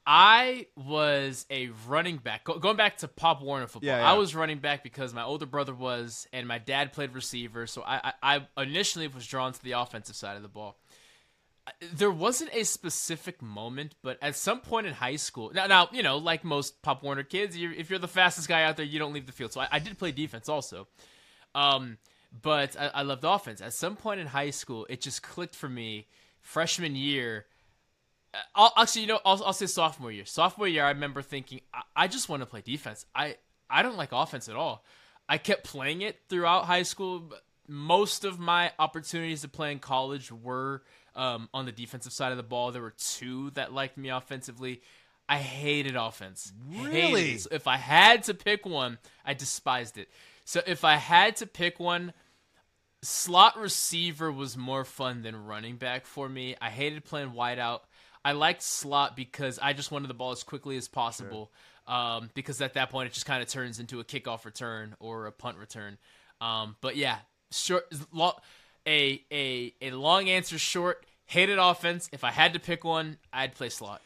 I 0.06 0.68
was 0.76 1.46
a 1.50 1.70
running 1.88 2.18
back. 2.18 2.46
Go, 2.46 2.58
going 2.58 2.78
back 2.78 2.98
to 2.98 3.08
Pop 3.08 3.42
Warner 3.42 3.68
football, 3.68 3.88
yeah, 3.88 4.00
yeah. 4.00 4.12
I 4.12 4.14
was 4.14 4.34
running 4.36 4.60
back 4.60 4.84
because 4.84 5.14
my 5.14 5.24
older 5.24 5.46
brother 5.46 5.74
was, 5.74 6.28
and 6.34 6.48
my 6.48 6.58
dad 6.58 6.94
played 6.94 7.14
receiver. 7.14 7.68
So 7.68 7.84
I, 7.84 8.14
I, 8.22 8.46
I 8.58 8.64
initially 8.64 9.08
was 9.08 9.28
drawn 9.28 9.54
to 9.54 9.64
the 9.64 9.74
offensive 9.74 10.16
side 10.16 10.36
of 10.36 10.42
the 10.42 10.50
ball 10.50 10.78
there 11.94 12.12
wasn't 12.12 12.52
a 12.54 12.64
specific 12.64 13.42
moment, 13.42 13.96
but 14.02 14.18
at 14.22 14.36
some 14.36 14.60
point 14.62 14.88
in 14.88 14.94
high 14.94 15.16
school, 15.16 15.52
now, 15.54 15.68
now 15.68 15.90
you 15.92 16.04
know, 16.04 16.18
like 16.18 16.44
most 16.44 16.82
Pop 16.82 17.04
Warner 17.04 17.24
kids, 17.24 17.56
you're, 17.58 17.72
if 17.72 17.90
you're 17.90 18.00
the 18.00 18.08
fastest 18.08 18.48
guy 18.48 18.64
out 18.64 18.78
there, 18.78 18.86
you 18.86 19.00
don't 19.00 19.14
leave 19.14 19.26
the 19.26 19.32
field. 19.32 19.54
So 19.54 19.62
I, 19.62 19.68
I 19.72 19.80
did 19.80 19.98
play 19.98 20.12
defense 20.12 20.50
also, 20.50 20.88
um, 21.56 21.98
but 22.42 22.76
I, 22.80 22.88
I 22.96 23.02
loved 23.04 23.24
offense. 23.24 23.62
At 23.62 23.74
some 23.74 23.96
point 23.96 24.20
in 24.20 24.28
high 24.28 24.50
school, 24.50 24.88
it 24.90 25.02
just 25.02 25.24
clicked 25.24 25.56
for 25.56 25.70
me. 25.70 26.08
Freshman 26.42 26.96
year, 26.96 27.46
I'll, 28.56 28.74
actually, 28.78 29.02
you 29.02 29.08
know, 29.08 29.20
I'll, 29.26 29.44
I'll 29.44 29.54
say 29.54 29.66
sophomore 29.66 30.12
year. 30.12 30.26
Sophomore 30.26 30.68
year, 30.68 30.86
I 30.86 30.90
remember 30.90 31.22
thinking, 31.22 31.62
I, 31.74 31.82
I 31.96 32.08
just 32.08 32.30
want 32.30 32.42
to 32.42 32.46
play 32.46 32.62
defense. 32.62 33.06
I 33.14 33.36
I 33.70 33.84
don't 33.84 33.98
like 33.98 34.12
offense 34.12 34.50
at 34.50 34.56
all. 34.56 34.84
I 35.30 35.38
kept 35.38 35.64
playing 35.64 36.02
it 36.02 36.20
throughout 36.30 36.66
high 36.66 36.84
school. 36.84 37.32
Most 37.68 38.26
of 38.26 38.40
my 38.40 38.72
opportunities 38.80 39.42
to 39.42 39.48
play 39.48 39.72
in 39.72 39.80
college 39.80 40.32
were 40.32 40.84
um, 41.16 41.48
on 41.54 41.66
the 41.66 41.72
defensive 41.72 42.12
side 42.12 42.32
of 42.32 42.38
the 42.38 42.44
ball. 42.44 42.72
There 42.72 42.82
were 42.82 42.94
two 42.98 43.52
that 43.52 43.74
liked 43.74 43.98
me 43.98 44.10
offensively. 44.10 44.82
I 45.30 45.38
hated 45.38 45.96
offense. 45.96 46.52
Really? 46.70 47.22
Hated 47.22 47.42
so 47.42 47.50
if 47.54 47.68
I 47.68 47.78
had 47.78 48.24
to 48.24 48.34
pick 48.34 48.66
one, 48.66 48.98
I 49.26 49.34
despised 49.34 49.98
it. 49.98 50.10
So 50.44 50.62
if 50.68 50.84
I 50.84 50.98
had 50.98 51.38
to 51.38 51.48
pick 51.48 51.80
one, 51.80 52.12
slot 53.02 53.58
receiver 53.58 54.32
was 54.32 54.58
more 54.58 54.84
fun 54.84 55.22
than 55.22 55.46
running 55.46 55.78
back 55.78 56.06
for 56.06 56.28
me. 56.28 56.56
I 56.60 56.70
hated 56.70 57.06
playing 57.06 57.32
wideout. 57.32 57.82
I 58.24 58.34
liked 58.34 58.62
slot 58.62 59.16
because 59.16 59.60
I 59.62 59.74
just 59.74 59.92
wanted 59.92 60.08
the 60.08 60.14
ball 60.14 60.32
as 60.32 60.44
quickly 60.44 60.78
as 60.78 60.88
possible. 60.88 61.52
Sure. 61.88 61.96
Um, 61.96 62.30
because 62.36 62.62
at 62.62 62.76
that 62.76 62.90
point 62.92 63.08
it 63.08 63.14
just 63.14 63.26
kind 63.26 63.42
of 63.42 63.50
turns 63.50 63.80
into 63.80 64.00
a 64.00 64.04
kickoff 64.04 64.46
return 64.46 64.96
or 65.00 65.26
a 65.26 65.32
punt 65.32 65.58
return. 65.58 65.98
Um, 66.40 66.76
but 66.80 66.96
yeah, 66.96 67.18
short, 67.52 67.92
a 68.88 69.24
a 69.32 69.74
a 69.82 69.92
long 69.92 70.30
answer 70.30 70.58
short. 70.58 71.06
Hated 71.26 71.60
offense. 71.60 72.10
If 72.12 72.24
I 72.24 72.32
had 72.32 72.54
to 72.54 72.60
pick 72.60 72.84
one, 72.84 73.18
I'd 73.32 73.56
play 73.56 73.70
slot. 73.70 74.02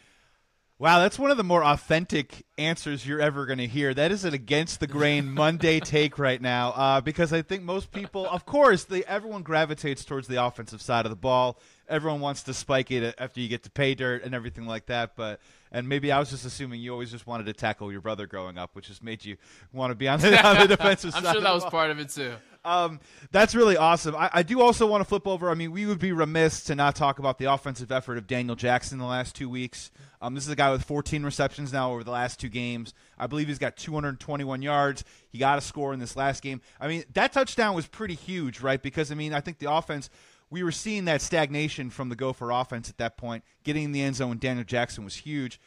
Wow, 0.77 0.99
that's 0.99 1.17
one 1.17 1.31
of 1.31 1.37
the 1.37 1.43
more 1.43 1.63
authentic 1.63 2.45
answers 2.57 3.07
you're 3.07 3.21
ever 3.21 3.45
going 3.45 3.59
to 3.59 3.67
hear. 3.67 3.93
That 3.93 4.11
is 4.11 4.25
an 4.25 4.33
against 4.33 4.81
the 4.81 4.87
grain 4.87 5.31
Monday 5.31 5.79
take 5.79 6.19
right 6.19 6.41
now, 6.41 6.71
uh, 6.71 6.99
because 6.99 7.31
I 7.31 7.43
think 7.43 7.63
most 7.63 7.93
people, 7.93 8.27
of 8.27 8.45
course, 8.45 8.83
they, 8.83 9.01
everyone 9.05 9.41
gravitates 9.41 10.03
towards 10.03 10.27
the 10.27 10.43
offensive 10.43 10.81
side 10.81 11.05
of 11.05 11.11
the 11.11 11.15
ball. 11.15 11.57
Everyone 11.87 12.19
wants 12.19 12.43
to 12.43 12.53
spike 12.53 12.91
it 12.91 13.15
after 13.17 13.39
you 13.39 13.47
get 13.47 13.63
to 13.63 13.69
pay 13.69 13.95
dirt 13.95 14.25
and 14.25 14.35
everything 14.35 14.67
like 14.67 14.87
that. 14.87 15.15
But 15.15 15.39
and 15.75 15.89
maybe 15.89 16.09
I 16.09 16.19
was 16.19 16.29
just 16.29 16.45
assuming 16.45 16.79
you 16.79 16.93
always 16.93 17.11
just 17.11 17.27
wanted 17.27 17.47
to 17.47 17.53
tackle 17.53 17.91
your 17.91 17.99
brother 17.99 18.27
growing 18.27 18.57
up, 18.57 18.69
which 18.73 18.87
just 18.87 19.03
made 19.03 19.25
you 19.25 19.35
want 19.73 19.91
to 19.91 19.95
be 19.95 20.07
on 20.07 20.21
the, 20.21 20.47
on 20.47 20.57
the 20.57 20.67
defensive 20.77 21.13
I'm 21.13 21.21
side. 21.21 21.27
I'm 21.27 21.33
sure 21.35 21.41
that 21.41 21.53
was 21.53 21.65
part 21.65 21.91
of 21.91 21.99
it 21.99 22.09
too. 22.09 22.33
Um, 22.63 23.01
that's 23.31 23.53
really 23.53 23.75
awesome. 23.75 24.15
I, 24.15 24.29
I, 24.33 24.43
do 24.43 24.61
also 24.61 24.87
want 24.87 25.01
to 25.01 25.05
flip 25.05 25.27
over. 25.27 25.51
I 25.51 25.53
mean, 25.53 25.71
we 25.71 25.85
would 25.85 25.99
be 25.99 26.13
remiss 26.13 26.63
to 26.63 26.75
not 26.75 26.95
talk 26.95 27.19
about 27.19 27.37
the 27.37 27.45
offensive 27.45 27.91
effort 27.91 28.17
of 28.17 28.25
Daniel 28.25 28.55
Jackson 28.55 28.95
in 28.95 28.99
the 28.99 29.05
last 29.05 29.35
two 29.35 29.49
weeks. 29.49 29.91
Um, 30.19 30.33
this 30.33 30.45
is 30.45 30.49
a 30.49 30.55
guy 30.55 30.71
with 30.71 30.81
14 30.81 31.23
receptions 31.23 31.71
now 31.71 31.91
over 31.91 32.03
the 32.03 32.09
last 32.09 32.39
two 32.39 32.49
games. 32.49 32.95
I 33.19 33.27
believe 33.27 33.49
he's 33.49 33.59
got 33.59 33.77
221 33.77 34.63
yards. 34.63 35.03
He 35.29 35.37
got 35.37 35.59
a 35.59 35.61
score 35.61 35.93
in 35.93 35.99
this 35.99 36.15
last 36.15 36.41
game. 36.41 36.61
I 36.79 36.87
mean, 36.87 37.03
that 37.13 37.33
touchdown 37.33 37.75
was 37.75 37.85
pretty 37.85 38.15
huge, 38.15 38.61
right? 38.61 38.81
Because, 38.81 39.11
I 39.11 39.15
mean, 39.15 39.33
I 39.33 39.41
think 39.41 39.59
the 39.59 39.71
offense, 39.71 40.09
we 40.55 40.63
were 40.63 40.71
seeing 40.71 41.03
that 41.03 41.21
stagnation 41.21 41.89
from 41.89 42.07
the 42.07 42.15
Gopher 42.15 42.49
offense 42.49 42.89
at 42.89 42.97
that 42.99 43.17
point. 43.17 43.43
Getting 43.65 43.83
in 43.83 43.91
the 43.91 44.01
end 44.01 44.15
zone, 44.15 44.37
Daniel 44.37 44.63
Jackson 44.63 45.03
was 45.03 45.13
huge. 45.13 45.59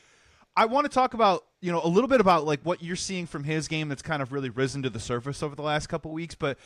I 0.57 0.65
want 0.65 0.87
to 0.87 0.89
talk 0.89 1.13
about 1.13 1.45
you 1.61 1.71
know 1.71 1.83
a 1.85 1.87
little 1.87 2.09
bit 2.09 2.23
about 2.23 2.47
like 2.47 2.61
what 2.63 2.83
you're 2.83 2.97
seeing 2.97 3.27
from 3.27 3.45
his 3.45 3.69
game 3.69 3.91
that's 3.91 4.01
kind 4.01 4.23
of 4.23 4.33
really 4.33 4.49
risen 4.49 4.83
to 4.85 4.91
the 4.91 4.99
surface 4.99 5.43
over 5.43 5.55
the 5.55 5.61
last 5.61 5.89
couple 5.89 6.11
weeks, 6.11 6.35
but 6.35 6.57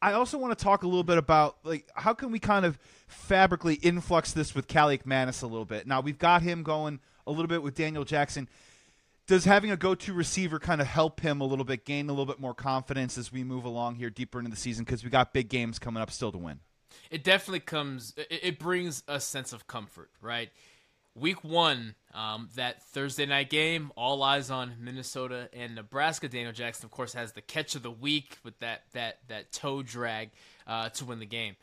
I 0.00 0.12
also 0.12 0.38
want 0.38 0.56
to 0.56 0.64
talk 0.64 0.84
a 0.84 0.86
little 0.86 1.02
bit 1.02 1.18
about 1.18 1.56
like 1.64 1.88
how 1.96 2.14
can 2.14 2.30
we 2.30 2.38
kind 2.38 2.64
of 2.64 2.78
fabrically 3.08 3.74
influx 3.74 4.32
this 4.32 4.54
with 4.54 4.68
Kaliakmanis 4.68 5.42
a 5.42 5.48
little 5.48 5.64
bit. 5.64 5.88
Now 5.88 6.00
we've 6.00 6.18
got 6.18 6.42
him 6.42 6.62
going 6.62 7.00
a 7.26 7.32
little 7.32 7.48
bit 7.48 7.64
with 7.64 7.74
Daniel 7.74 8.04
Jackson. 8.04 8.48
Does 9.26 9.44
having 9.44 9.72
a 9.72 9.76
go-to 9.76 10.12
receiver 10.12 10.60
kind 10.60 10.80
of 10.80 10.86
help 10.86 11.18
him 11.18 11.40
a 11.40 11.44
little 11.44 11.64
bit, 11.64 11.84
gain 11.84 12.08
a 12.08 12.12
little 12.12 12.26
bit 12.26 12.38
more 12.38 12.54
confidence 12.54 13.18
as 13.18 13.32
we 13.32 13.42
move 13.42 13.64
along 13.64 13.96
here 13.96 14.08
deeper 14.08 14.38
into 14.38 14.52
the 14.52 14.56
season? 14.56 14.84
Because 14.84 15.02
we 15.02 15.10
got 15.10 15.32
big 15.32 15.48
games 15.48 15.80
coming 15.80 16.00
up 16.00 16.12
still 16.12 16.30
to 16.30 16.38
win. 16.38 16.60
It 17.10 17.24
definitely 17.24 17.60
comes. 17.60 18.14
It 18.16 18.58
brings 18.58 19.02
a 19.08 19.20
sense 19.20 19.52
of 19.52 19.66
comfort, 19.66 20.10
right? 20.20 20.50
week 21.16 21.42
one, 21.42 21.94
um, 22.14 22.48
that 22.56 22.82
Thursday 22.82 23.26
night 23.26 23.50
game, 23.50 23.90
all 23.96 24.22
eyes 24.22 24.50
on 24.50 24.74
Minnesota 24.78 25.48
and 25.52 25.74
Nebraska. 25.74 26.28
Daniel 26.28 26.52
Jackson, 26.52 26.84
of 26.84 26.90
course, 26.90 27.14
has 27.14 27.32
the 27.32 27.40
catch 27.40 27.74
of 27.74 27.82
the 27.82 27.90
week 27.90 28.38
with 28.44 28.58
that 28.60 28.82
that 28.92 29.18
that 29.28 29.50
toe 29.52 29.82
drag 29.82 30.30
uh, 30.66 30.90
to 30.90 31.04
win 31.04 31.18
the 31.18 31.26
game. 31.26 31.56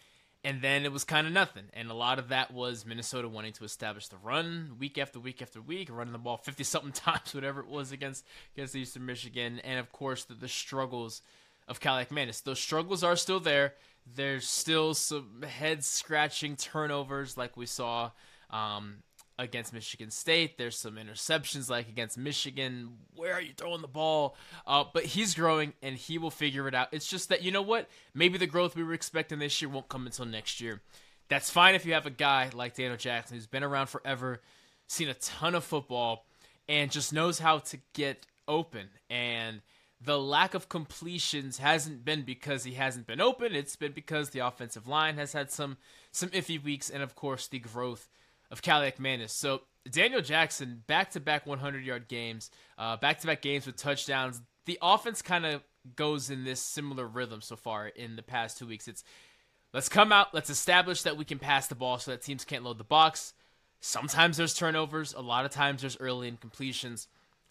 and 0.45 0.61
then 0.61 0.83
it 0.83 0.91
was 0.91 1.05
kind 1.05 1.25
of 1.25 1.31
nothing. 1.31 1.63
And 1.73 1.89
a 1.89 1.93
lot 1.93 2.19
of 2.19 2.27
that 2.29 2.51
was 2.53 2.85
Minnesota 2.85 3.29
wanting 3.29 3.53
to 3.53 3.63
establish 3.63 4.09
the 4.09 4.17
run 4.17 4.75
week 4.77 4.97
after 4.97 5.19
week 5.19 5.41
after 5.41 5.61
week, 5.61 5.89
running 5.89 6.11
the 6.11 6.19
ball 6.19 6.37
50 6.37 6.63
something 6.63 6.91
times, 7.07 7.33
whatever 7.33 7.61
it 7.61 7.67
was 7.67 7.91
against 7.91 8.25
against 8.55 8.75
Eastern 8.75 9.05
Michigan. 9.05 9.59
And 9.63 9.79
of 9.79 9.91
course, 9.91 10.25
the, 10.25 10.33
the 10.33 10.49
struggles 10.49 11.21
of 11.67 11.79
Kaliakmanis. 11.79 12.43
Those 12.43 12.59
struggles 12.59 13.03
are 13.03 13.15
still 13.15 13.39
there. 13.39 13.75
There's 14.05 14.48
still 14.48 14.93
some 14.93 15.43
head 15.43 15.83
scratching 15.83 16.55
turnovers 16.55 17.38
like 17.38 17.55
we 17.57 17.65
saw 17.65 18.12
um, 18.50 18.98
against 19.39 19.74
Michigan 19.74 20.12
State. 20.12 20.57
There's 20.57 20.77
some 20.77 20.95
interceptions 20.95 21.69
like 21.69 21.88
against 21.88 22.17
Michigan. 22.17 22.98
Where 23.15 23.33
are 23.33 23.41
you 23.41 23.53
throwing 23.55 23.81
the 23.81 23.88
ball? 23.88 24.36
Uh, 24.67 24.83
but 24.93 25.05
he's 25.05 25.33
growing 25.33 25.74
and 25.81 25.95
he 25.95 26.17
will 26.17 26.31
figure 26.31 26.67
it 26.67 26.75
out. 26.75 26.89
It's 26.91 27.07
just 27.07 27.29
that, 27.29 27.43
you 27.43 27.51
know 27.51 27.62
what? 27.62 27.89
Maybe 28.13 28.38
the 28.38 28.48
growth 28.48 28.75
we 28.75 28.83
were 28.83 28.93
expecting 28.93 29.39
this 29.39 29.62
year 29.62 29.69
won't 29.69 29.89
come 29.89 30.05
until 30.05 30.25
next 30.25 30.62
year. 30.62 30.81
That's 31.29 31.50
fine 31.50 31.74
if 31.74 31.86
you 31.86 31.93
have 31.93 32.05
a 32.05 32.12
guy 32.12 32.50
like 32.53 32.75
Daniel 32.75 32.98
Jackson 32.98 33.36
who's 33.36 33.48
been 33.48 33.63
around 33.63 33.88
forever, 33.88 34.41
seen 34.88 35.10
a 35.10 35.13
ton 35.15 35.55
of 35.55 35.63
football, 35.63 36.25
and 36.67 36.91
just 36.91 37.13
knows 37.13 37.39
how 37.39 37.60
to 37.60 37.79
get 37.93 38.27
open. 38.48 38.89
And 39.10 39.62
the 40.03 40.19
lack 40.19 40.53
of 40.53 40.69
completions 40.69 41.60
hasn't 41.60 42.03
been 42.03 42.24
because 42.24 42.63
he 42.63 42.74
hasn't 42.74 43.07
been 43.07 43.22
open. 43.22 43.55
It's 43.55 43.75
been 43.75 43.93
because 43.93 44.31
the 44.31 44.39
offensive 44.39 44.88
line 44.88 45.17
has 45.17 45.33
had 45.33 45.51
some 45.51 45.77
some 46.12 46.29
iffy 46.29 46.62
weeks, 46.62 46.89
and 46.89 47.01
of 47.03 47.15
course 47.15 47.48
the 47.48 47.60
growth 47.60 48.10
of 48.51 48.62
Kaliakmanis. 48.62 49.29
So 49.29 49.62
Daniel 49.89 50.22
Jackson, 50.22 50.83
back 50.88 51.12
to 51.12 51.19
back 51.19 51.45
100 51.45 51.83
yard 51.83 52.07
games, 52.07 52.51
back 52.77 53.19
to 53.19 53.27
back 53.27 53.41
games 53.41 53.65
with 53.65 53.77
touchdowns. 53.77 54.41
The 54.65 54.77
offense 54.81 55.22
kind 55.22 55.45
of 55.45 55.62
goes 55.95 56.29
in 56.29 56.43
this 56.45 56.62
similar 56.62 57.05
rhythm 57.05 57.41
so 57.41 57.55
far 57.55 57.88
in 57.88 58.15
the 58.15 58.24
past 58.24 58.57
two 58.57 58.67
weeks. 58.67 58.88
It's 58.88 59.03
let's 59.74 59.89
come 59.89 60.12
out, 60.12 60.33
let's 60.33 60.50
establish 60.50 61.01
that 61.03 61.17
we 61.17 61.25
can 61.25 61.39
pass 61.39 61.67
the 61.67 61.75
ball 61.75 62.00
so 62.00 62.12
that 62.12 62.22
teams 62.22 62.45
can't 62.45 62.63
load 62.63 62.77
the 62.77 62.83
box. 62.83 63.33
Sometimes 63.81 64.38
there's 64.38 64.53
turnovers, 64.53 65.13
a 65.13 65.22
lot 65.22 65.43
of 65.43 65.51
times 65.51 65.81
there's 65.81 66.00
early 66.00 66.31
incompletions. 66.31 67.07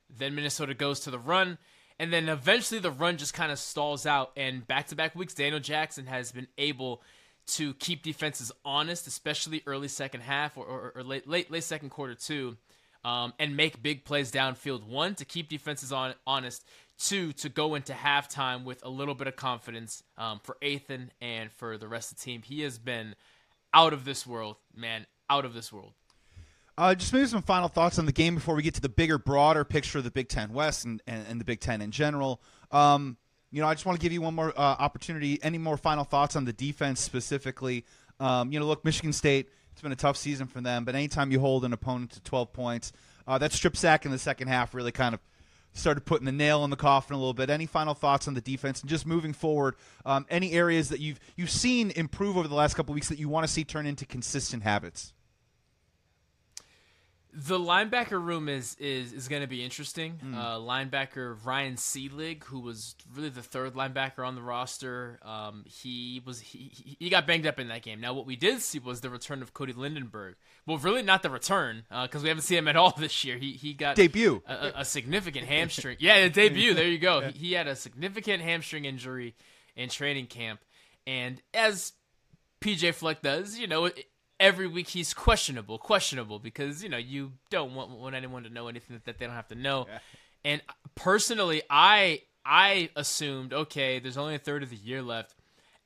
Then 0.09 0.35
Minnesota 0.35 0.73
goes 0.73 1.00
to 1.00 1.11
the 1.11 1.18
run, 1.18 1.59
and 2.02 2.12
then 2.12 2.28
eventually 2.28 2.80
the 2.80 2.90
run 2.90 3.16
just 3.16 3.32
kind 3.32 3.52
of 3.52 3.61
stalls 3.61 4.06
out. 4.06 4.32
And 4.37 4.66
back 4.66 4.88
to 4.88 4.97
back 4.97 5.14
weeks, 5.14 5.35
Daniel 5.35 5.61
Jackson 5.61 6.06
has 6.06 6.32
been 6.32 6.49
able 6.59 7.00
to 7.47 7.75
keep 7.75 8.02
defenses 8.02 8.50
honest, 8.64 9.06
especially 9.06 9.62
early 9.68 9.87
second 9.87 10.23
half 10.23 10.59
or, 10.59 10.64
or, 10.64 10.92
or 10.97 11.04
late, 11.04 11.28
late 11.28 11.49
late 11.49 11.62
second 11.62 11.90
quarter 11.90 12.16
too, 12.16 12.56
um, 13.04 13.32
and 13.38 13.56
make 13.56 13.85
big 13.85 14.04
plays 14.04 14.32
downfield. 14.32 14.82
One 14.85 15.14
to 15.14 15.25
keep 15.25 15.49
defenses 15.49 15.92
on 15.92 16.14
honest. 16.26 16.66
Two 16.99 17.32
to 17.35 17.49
go 17.49 17.76
into 17.76 17.92
halftime 17.92 18.64
with 18.64 18.85
a 18.85 18.90
little 18.90 19.14
bit 19.14 19.28
of 19.28 19.37
confidence 19.37 20.02
um, 20.18 20.40
for 20.42 20.56
Athan 20.61 21.11
and 21.21 21.52
for 21.52 21.78
the 21.78 21.87
rest 21.87 22.11
of 22.11 22.18
the 22.18 22.25
team. 22.25 22.42
He 22.42 22.62
has 22.62 22.78
been 22.78 23.14
out 23.73 23.92
of 23.92 24.04
this 24.04 24.26
world, 24.26 24.56
man, 24.75 25.06
out 25.30 25.44
of 25.44 25.54
this 25.54 25.73
world. 25.73 25.92
Uh, 26.78 26.94
just 26.94 27.12
maybe 27.12 27.26
some 27.26 27.42
final 27.42 27.68
thoughts 27.68 27.98
on 27.98 28.06
the 28.06 28.12
game 28.12 28.34
before 28.34 28.54
we 28.54 28.62
get 28.62 28.74
to 28.74 28.80
the 28.80 28.88
bigger, 28.88 29.18
broader 29.18 29.64
picture 29.64 29.98
of 29.98 30.04
the 30.04 30.10
Big 30.10 30.28
Ten 30.28 30.52
West 30.52 30.84
and, 30.84 31.02
and, 31.06 31.26
and 31.28 31.40
the 31.40 31.44
Big 31.44 31.60
Ten 31.60 31.82
in 31.82 31.90
general. 31.90 32.40
Um, 32.70 33.18
you 33.50 33.60
know, 33.60 33.68
I 33.68 33.74
just 33.74 33.84
want 33.84 33.98
to 33.98 34.02
give 34.02 34.12
you 34.12 34.22
one 34.22 34.34
more 34.34 34.52
uh, 34.56 34.76
opportunity. 34.78 35.38
Any 35.42 35.58
more 35.58 35.76
final 35.76 36.04
thoughts 36.04 36.34
on 36.34 36.46
the 36.46 36.52
defense 36.54 37.00
specifically? 37.00 37.84
Um, 38.18 38.50
you 38.50 38.58
know, 38.58 38.66
look, 38.66 38.84
Michigan 38.84 39.12
State. 39.12 39.50
It's 39.72 39.80
been 39.80 39.92
a 39.92 39.96
tough 39.96 40.18
season 40.18 40.46
for 40.46 40.60
them, 40.60 40.84
but 40.84 40.94
anytime 40.94 41.30
you 41.30 41.40
hold 41.40 41.64
an 41.64 41.72
opponent 41.72 42.10
to 42.12 42.20
12 42.22 42.52
points, 42.52 42.92
uh, 43.26 43.38
that 43.38 43.52
strip 43.52 43.74
sack 43.74 44.04
in 44.04 44.10
the 44.10 44.18
second 44.18 44.48
half 44.48 44.74
really 44.74 44.92
kind 44.92 45.14
of 45.14 45.20
started 45.72 46.04
putting 46.04 46.26
the 46.26 46.32
nail 46.32 46.62
in 46.64 46.70
the 46.70 46.76
coffin 46.76 47.14
a 47.14 47.18
little 47.18 47.32
bit. 47.32 47.48
Any 47.48 47.66
final 47.66 47.94
thoughts 47.94 48.28
on 48.28 48.34
the 48.34 48.40
defense 48.40 48.82
and 48.82 48.90
just 48.90 49.06
moving 49.06 49.32
forward? 49.32 49.76
Um, 50.04 50.26
any 50.28 50.52
areas 50.52 50.90
that 50.90 51.00
you've 51.00 51.18
you've 51.36 51.50
seen 51.50 51.90
improve 51.92 52.36
over 52.36 52.48
the 52.48 52.54
last 52.54 52.74
couple 52.74 52.94
weeks 52.94 53.08
that 53.08 53.18
you 53.18 53.28
want 53.28 53.46
to 53.46 53.52
see 53.52 53.64
turn 53.64 53.86
into 53.86 54.04
consistent 54.04 54.62
habits? 54.62 55.14
The 57.34 57.58
linebacker 57.58 58.22
room 58.22 58.48
is 58.48 58.76
is, 58.78 59.12
is 59.14 59.26
going 59.26 59.40
to 59.40 59.48
be 59.48 59.64
interesting. 59.64 60.20
Mm. 60.22 60.36
Uh, 60.36 60.58
linebacker 60.58 61.36
Ryan 61.44 61.76
Seelig, 61.76 62.44
who 62.44 62.60
was 62.60 62.94
really 63.14 63.30
the 63.30 63.42
third 63.42 63.72
linebacker 63.72 64.26
on 64.26 64.34
the 64.34 64.42
roster, 64.42 65.18
um, 65.22 65.64
he 65.66 66.20
was 66.26 66.40
he, 66.40 66.96
he 66.98 67.08
got 67.08 67.26
banged 67.26 67.46
up 67.46 67.58
in 67.58 67.68
that 67.68 67.82
game. 67.82 68.00
Now, 68.00 68.12
what 68.12 68.26
we 68.26 68.36
did 68.36 68.60
see 68.60 68.78
was 68.78 69.00
the 69.00 69.08
return 69.08 69.40
of 69.40 69.54
Cody 69.54 69.72
Lindenberg. 69.72 70.34
Well, 70.66 70.76
really 70.76 71.02
not 71.02 71.22
the 71.22 71.30
return 71.30 71.84
because 71.88 72.22
uh, 72.22 72.24
we 72.24 72.28
haven't 72.28 72.42
seen 72.42 72.58
him 72.58 72.68
at 72.68 72.76
all 72.76 72.90
this 72.98 73.24
year. 73.24 73.38
He 73.38 73.52
he 73.52 73.72
got 73.72 73.96
debut 73.96 74.42
a, 74.46 74.72
a 74.76 74.84
significant 74.84 75.46
hamstring. 75.46 75.96
Yeah, 76.00 76.22
the 76.24 76.30
debut. 76.30 76.74
There 76.74 76.88
you 76.88 76.98
go. 76.98 77.12
Yeah. 77.22 77.30
He, 77.30 77.38
he 77.48 77.52
had 77.52 77.66
a 77.66 77.76
significant 77.76 78.42
hamstring 78.42 78.84
injury 78.84 79.34
in 79.76 79.88
training 79.88 80.26
camp, 80.26 80.60
and 81.06 81.40
as 81.54 81.92
PJ 82.62 82.94
Fleck 82.94 83.20
does, 83.22 83.58
you 83.58 83.66
know, 83.66 83.90
every 84.42 84.66
week 84.66 84.88
he's 84.88 85.14
questionable, 85.14 85.78
questionable 85.78 86.38
because 86.38 86.82
you 86.82 86.90
know 86.90 86.99
you 86.99 87.32
don't 87.49 87.75
want, 87.75 87.90
want 87.90 88.14
anyone 88.14 88.42
to 88.42 88.50
know 88.50 88.68
anything 88.68 89.00
that, 89.06 89.18
they 89.18 89.25
don't 89.25 89.34
have 89.34 89.49
to 89.49 89.54
know. 89.54 89.87
Yeah. 89.88 89.99
And 90.44 90.62
personally, 90.94 91.62
I 91.70 92.22
I 92.44 92.90
assumed 92.96 93.54
okay, 93.54 94.00
there's 94.00 94.18
only 94.18 94.34
a 94.34 94.40
third 94.40 94.62
of 94.62 94.68
the 94.68 94.76
year 94.76 95.00
left. 95.00 95.34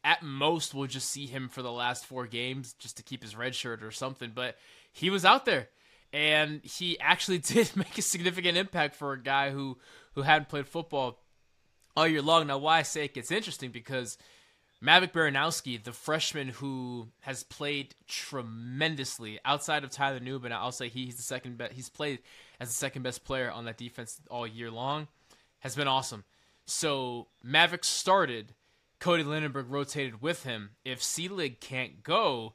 At 0.02 0.22
most, 0.22 0.72
we'll 0.72 0.86
just 0.86 1.10
see 1.10 1.26
him 1.26 1.48
for 1.48 1.62
the 1.62 1.72
last 1.72 2.06
four 2.06 2.26
games 2.26 2.72
just 2.75 2.96
to 2.96 3.02
keep 3.02 3.22
his 3.22 3.36
red 3.36 3.54
shirt 3.54 3.82
or 3.82 3.90
something. 3.90 4.32
But 4.34 4.56
he 4.92 5.10
was 5.10 5.25
out 5.25 5.44
there, 5.44 5.68
and 6.12 6.64
he 6.64 6.98
actually 6.98 7.38
did 7.54 7.76
make 7.76 7.98
a 7.98 8.02
significant 8.02 8.56
impact 8.56 8.96
for 8.96 9.12
a 9.12 9.22
guy 9.22 9.50
who 9.50 9.78
who 10.14 10.22
hadn't 10.22 10.48
played 10.48 10.66
football 10.66 11.20
all 11.94 12.06
year 12.06 12.22
long. 12.22 12.46
Now, 12.46 12.58
why 12.58 12.78
I 12.78 12.82
say 12.82 13.04
it 13.04 13.14
gets 13.14 13.30
interesting 13.30 13.70
because 13.70 14.16
Maverick 14.80 15.12
Baranowski, 15.12 15.83
the 15.83 15.92
freshman 15.92 16.49
who 16.49 17.09
has 17.21 17.42
played 17.42 17.95
tremendously 18.06 19.38
outside 19.45 19.85
of 19.85 19.90
Tyler 19.90 20.21
Nubin, 20.21 20.52
I'll 20.52 20.73
say 20.73 20.88
he's 20.88 21.16
the 21.16 21.23
second 21.23 21.56
best. 21.56 21.73
He's 21.73 21.88
played 21.88 22.18
as 22.61 22.68
the 22.68 22.75
second 22.75 23.02
best 23.02 23.25
player 23.25 23.50
on 23.50 23.64
that 23.64 23.78
defense 23.78 24.21
all 24.30 24.47
year 24.47 24.71
long. 24.71 25.09
Has 25.61 25.75
been 25.75 25.88
awesome. 25.88 26.25
So 26.66 27.28
Maverick 27.42 27.85
started. 27.85 28.54
Cody 28.99 29.25
Lindenberg 29.25 29.71
rotated 29.71 30.23
with 30.23 30.45
him. 30.45 30.71
If 30.85 31.00
Seelig 31.00 31.61
can't 31.61 32.02
go, 32.02 32.54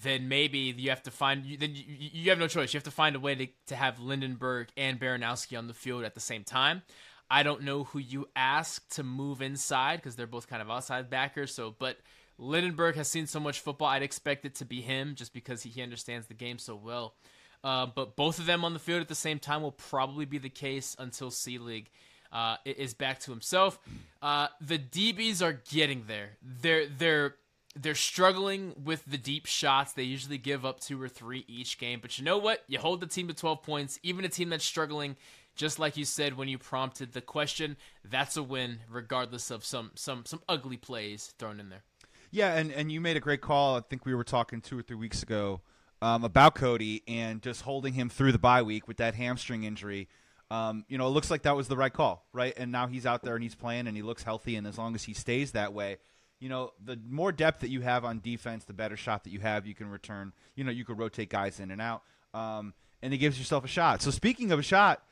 then 0.00 0.28
maybe 0.28 0.58
you 0.58 0.90
have 0.90 1.02
to 1.04 1.10
find. 1.10 1.44
Then 1.58 1.74
you, 1.74 1.84
you 1.86 2.30
have 2.30 2.38
no 2.38 2.48
choice. 2.48 2.72
You 2.72 2.78
have 2.78 2.84
to 2.84 2.90
find 2.90 3.16
a 3.16 3.20
way 3.20 3.34
to, 3.34 3.46
to 3.66 3.76
have 3.76 3.98
Lindenberg 3.98 4.68
and 4.76 5.00
Baranowski 5.00 5.58
on 5.58 5.66
the 5.66 5.74
field 5.74 6.04
at 6.04 6.14
the 6.14 6.20
same 6.20 6.44
time. 6.44 6.82
I 7.30 7.42
don't 7.42 7.62
know 7.62 7.84
who 7.84 7.98
you 7.98 8.28
ask 8.34 8.88
to 8.94 9.02
move 9.04 9.40
inside 9.40 9.96
because 9.96 10.16
they're 10.16 10.26
both 10.26 10.48
kind 10.48 10.60
of 10.60 10.70
outside 10.70 11.08
backers. 11.08 11.54
So, 11.54 11.74
but 11.78 11.98
Lindenberg 12.38 12.96
has 12.96 13.08
seen 13.08 13.26
so 13.26 13.38
much 13.38 13.60
football. 13.60 13.88
I'd 13.88 14.02
expect 14.02 14.44
it 14.44 14.56
to 14.56 14.64
be 14.64 14.80
him 14.80 15.14
just 15.14 15.32
because 15.32 15.62
he, 15.62 15.70
he 15.70 15.82
understands 15.82 16.26
the 16.26 16.34
game 16.34 16.58
so 16.58 16.74
well. 16.74 17.14
Uh, 17.62 17.86
but 17.86 18.16
both 18.16 18.38
of 18.38 18.46
them 18.46 18.64
on 18.64 18.72
the 18.72 18.78
field 18.78 19.00
at 19.00 19.08
the 19.08 19.14
same 19.14 19.38
time 19.38 19.62
will 19.62 19.72
probably 19.72 20.24
be 20.24 20.38
the 20.38 20.48
case 20.48 20.96
until 20.98 21.30
Seelig 21.30 21.86
uh, 22.32 22.56
is 22.64 22.94
back 22.94 23.20
to 23.20 23.30
himself. 23.30 23.78
Uh, 24.22 24.48
the 24.60 24.78
DBs 24.78 25.42
are 25.42 25.60
getting 25.70 26.04
there. 26.06 26.30
They're 26.42 26.86
they're 26.86 27.34
they're 27.76 27.94
struggling 27.94 28.74
with 28.82 29.04
the 29.06 29.18
deep 29.18 29.46
shots. 29.46 29.92
They 29.92 30.02
usually 30.02 30.38
give 30.38 30.64
up 30.64 30.80
two 30.80 31.00
or 31.00 31.08
three 31.08 31.44
each 31.46 31.78
game. 31.78 32.00
But 32.00 32.18
you 32.18 32.24
know 32.24 32.38
what? 32.38 32.64
You 32.66 32.78
hold 32.78 33.00
the 33.00 33.06
team 33.06 33.28
to 33.28 33.34
12 33.34 33.62
points. 33.62 34.00
Even 34.02 34.24
a 34.24 34.28
team 34.28 34.48
that's 34.48 34.64
struggling 34.64 35.16
just 35.60 35.78
like 35.78 35.98
you 35.98 36.06
said 36.06 36.38
when 36.38 36.48
you 36.48 36.56
prompted 36.56 37.12
the 37.12 37.20
question, 37.20 37.76
that's 38.02 38.38
a 38.38 38.42
win 38.42 38.78
regardless 38.88 39.50
of 39.50 39.62
some 39.62 39.90
some 39.94 40.24
some 40.24 40.40
ugly 40.48 40.78
plays 40.78 41.34
thrown 41.38 41.60
in 41.60 41.68
there. 41.68 41.82
Yeah, 42.30 42.54
and 42.54 42.72
and 42.72 42.90
you 42.90 42.98
made 42.98 43.18
a 43.18 43.20
great 43.20 43.42
call. 43.42 43.76
I 43.76 43.80
think 43.80 44.06
we 44.06 44.14
were 44.14 44.24
talking 44.24 44.62
two 44.62 44.78
or 44.78 44.82
three 44.82 44.96
weeks 44.96 45.22
ago 45.22 45.60
um, 46.00 46.24
about 46.24 46.54
Cody 46.54 47.02
and 47.06 47.42
just 47.42 47.60
holding 47.60 47.92
him 47.92 48.08
through 48.08 48.32
the 48.32 48.38
bye 48.38 48.62
week 48.62 48.88
with 48.88 48.96
that 48.96 49.14
hamstring 49.14 49.64
injury. 49.64 50.08
Um, 50.50 50.86
you 50.88 50.96
know, 50.96 51.06
it 51.06 51.10
looks 51.10 51.30
like 51.30 51.42
that 51.42 51.54
was 51.54 51.68
the 51.68 51.76
right 51.76 51.92
call, 51.92 52.26
right? 52.32 52.54
And 52.56 52.72
now 52.72 52.86
he's 52.86 53.04
out 53.04 53.22
there 53.22 53.34
and 53.34 53.42
he's 53.42 53.54
playing 53.54 53.86
and 53.86 53.94
he 53.94 54.02
looks 54.02 54.22
healthy. 54.22 54.56
And 54.56 54.66
as 54.66 54.78
long 54.78 54.94
as 54.94 55.04
he 55.04 55.12
stays 55.12 55.52
that 55.52 55.74
way, 55.74 55.98
you 56.40 56.48
know, 56.48 56.72
the 56.82 56.98
more 57.06 57.32
depth 57.32 57.60
that 57.60 57.68
you 57.68 57.82
have 57.82 58.06
on 58.06 58.20
defense, 58.20 58.64
the 58.64 58.72
better 58.72 58.96
shot 58.96 59.24
that 59.24 59.30
you 59.30 59.40
have. 59.40 59.66
You 59.66 59.74
can 59.74 59.90
return. 59.90 60.32
You 60.56 60.64
know, 60.64 60.72
you 60.72 60.86
could 60.86 60.98
rotate 60.98 61.28
guys 61.28 61.60
in 61.60 61.70
and 61.70 61.82
out, 61.82 62.02
um, 62.32 62.72
and 63.02 63.12
it 63.12 63.18
gives 63.18 63.38
yourself 63.38 63.62
a 63.62 63.68
shot. 63.68 64.00
So 64.00 64.10
speaking 64.10 64.50
of 64.50 64.58
a 64.58 64.62
shot, 64.62 65.04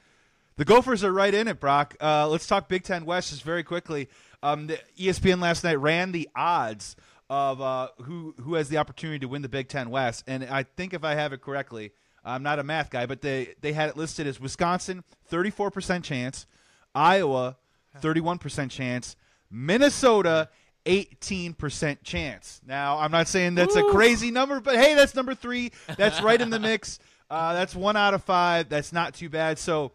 the 0.58 0.64
Gophers 0.64 1.04
are 1.04 1.12
right 1.12 1.32
in 1.32 1.46
it, 1.48 1.60
Brock. 1.60 1.96
Uh, 2.00 2.28
let's 2.28 2.46
talk 2.46 2.68
Big 2.68 2.82
Ten 2.82 3.06
West 3.06 3.30
just 3.30 3.44
very 3.44 3.62
quickly. 3.62 4.08
Um, 4.42 4.66
the 4.66 4.78
ESPN 4.98 5.40
last 5.40 5.62
night 5.62 5.76
ran 5.76 6.12
the 6.12 6.28
odds 6.36 6.96
of 7.30 7.60
uh, 7.60 7.88
who 8.02 8.34
who 8.40 8.54
has 8.54 8.68
the 8.68 8.78
opportunity 8.78 9.20
to 9.20 9.28
win 9.28 9.42
the 9.42 9.48
Big 9.48 9.68
Ten 9.68 9.88
West, 9.88 10.24
and 10.26 10.44
I 10.44 10.64
think 10.64 10.92
if 10.92 11.04
I 11.04 11.14
have 11.14 11.32
it 11.32 11.42
correctly, 11.42 11.92
I'm 12.24 12.42
not 12.42 12.58
a 12.58 12.64
math 12.64 12.90
guy, 12.90 13.06
but 13.06 13.22
they 13.22 13.54
they 13.60 13.72
had 13.72 13.88
it 13.88 13.96
listed 13.96 14.26
as 14.26 14.40
Wisconsin 14.40 15.04
34 15.26 15.70
percent 15.70 16.04
chance, 16.04 16.46
Iowa 16.92 17.56
31 18.00 18.38
percent 18.38 18.72
chance, 18.72 19.14
Minnesota 19.50 20.48
18% 20.86 21.98
chance. 22.02 22.60
Now, 22.66 22.98
I'm 22.98 23.12
not 23.12 23.28
saying 23.28 23.54
that's 23.54 23.76
Ooh. 23.76 23.88
a 23.88 23.92
crazy 23.92 24.30
number, 24.30 24.58
but 24.58 24.74
hey, 24.76 24.94
that's 24.94 25.14
number 25.14 25.34
three. 25.34 25.70
That's 25.96 26.20
right 26.22 26.40
in 26.40 26.50
the 26.50 26.58
mix. 26.58 26.98
Uh, 27.30 27.52
that's 27.52 27.74
one 27.74 27.94
out 27.94 28.14
of 28.14 28.24
five. 28.24 28.70
That's 28.70 28.90
not 28.90 29.12
too 29.12 29.28
bad. 29.28 29.58
So 29.58 29.92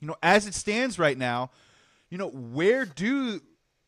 you 0.00 0.08
know, 0.08 0.16
as 0.22 0.46
it 0.46 0.54
stands 0.54 0.98
right 0.98 1.16
now, 1.16 1.50
you 2.10 2.18
know, 2.18 2.28
where 2.28 2.84
do 2.84 3.40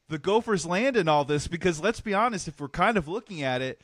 the 0.09 0.19
Gophers 0.19 0.67
land 0.67 0.97
in 0.97 1.09
all 1.09 1.25
this? 1.25 1.47
Because 1.47 1.81
let's 1.81 2.00
be 2.00 2.15
honest, 2.15 2.49
if 2.49 2.61
we're 2.61 2.69
kind 2.69 2.97
of 2.97 3.09
looking 3.09 3.43
at 3.43 3.62
it, 3.62 3.81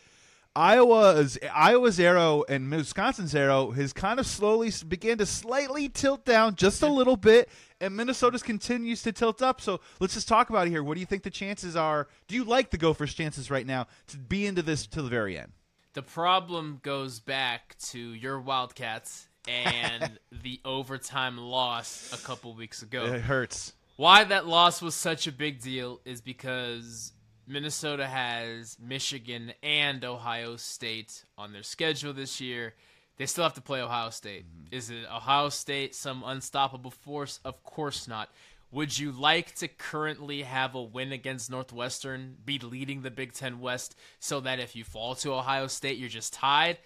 Iowa's 0.56 1.36
Iowa's 1.52 1.98
arrow 1.98 2.44
and 2.48 2.70
Wisconsin's 2.70 3.34
arrow 3.34 3.72
has 3.72 3.92
kind 3.92 4.20
of 4.20 4.26
slowly 4.26 4.70
began 4.86 5.18
to 5.18 5.26
slightly 5.26 5.88
tilt 5.88 6.24
down 6.24 6.54
just 6.54 6.80
a 6.82 6.86
little 6.86 7.16
bit, 7.16 7.48
and 7.80 7.96
Minnesota's 7.96 8.42
continues 8.42 9.02
to 9.02 9.10
tilt 9.10 9.42
up. 9.42 9.60
So 9.60 9.80
let's 9.98 10.14
just 10.14 10.28
talk 10.28 10.50
about 10.50 10.68
it 10.68 10.70
here. 10.70 10.84
What 10.84 10.94
do 10.94 11.00
you 11.00 11.06
think 11.06 11.24
the 11.24 11.30
chances 11.30 11.74
are? 11.74 12.06
Do 12.28 12.36
you 12.36 12.44
like 12.44 12.70
the 12.70 12.78
Gophers' 12.78 13.14
chances 13.14 13.50
right 13.50 13.66
now 13.66 13.88
to 14.08 14.16
be 14.16 14.46
into 14.46 14.62
this 14.62 14.86
to 14.88 15.02
the 15.02 15.08
very 15.08 15.36
end? 15.36 15.52
The 15.94 16.02
problem 16.02 16.78
goes 16.82 17.18
back 17.18 17.76
to 17.86 17.98
your 17.98 18.40
Wildcats 18.40 19.28
and 19.48 20.18
the 20.42 20.60
overtime 20.64 21.38
loss 21.38 22.12
a 22.12 22.24
couple 22.24 22.54
weeks 22.54 22.82
ago. 22.82 23.04
It 23.06 23.22
hurts. 23.22 23.72
Why 23.96 24.24
that 24.24 24.46
loss 24.46 24.82
was 24.82 24.94
such 24.94 25.26
a 25.26 25.32
big 25.32 25.60
deal 25.60 26.00
is 26.04 26.20
because 26.20 27.12
Minnesota 27.46 28.06
has 28.06 28.76
Michigan 28.80 29.52
and 29.62 30.04
Ohio 30.04 30.56
State 30.56 31.24
on 31.38 31.52
their 31.52 31.62
schedule 31.62 32.12
this 32.12 32.40
year. 32.40 32.74
They 33.16 33.26
still 33.26 33.44
have 33.44 33.54
to 33.54 33.60
play 33.60 33.80
Ohio 33.80 34.10
State. 34.10 34.46
Mm-hmm. 34.46 34.74
Is 34.74 34.90
it 34.90 35.04
Ohio 35.12 35.48
State 35.48 35.94
some 35.94 36.24
unstoppable 36.26 36.90
force? 36.90 37.38
Of 37.44 37.62
course 37.62 38.08
not. 38.08 38.30
Would 38.72 38.98
you 38.98 39.12
like 39.12 39.54
to 39.56 39.68
currently 39.68 40.42
have 40.42 40.74
a 40.74 40.82
win 40.82 41.12
against 41.12 41.48
Northwestern, 41.48 42.38
be 42.44 42.58
leading 42.58 43.02
the 43.02 43.10
Big 43.10 43.32
Ten 43.32 43.60
West, 43.60 43.94
so 44.18 44.40
that 44.40 44.58
if 44.58 44.74
you 44.74 44.82
fall 44.82 45.14
to 45.16 45.34
Ohio 45.34 45.68
State, 45.68 45.98
you're 45.98 46.08
just 46.08 46.32
tied? 46.32 46.78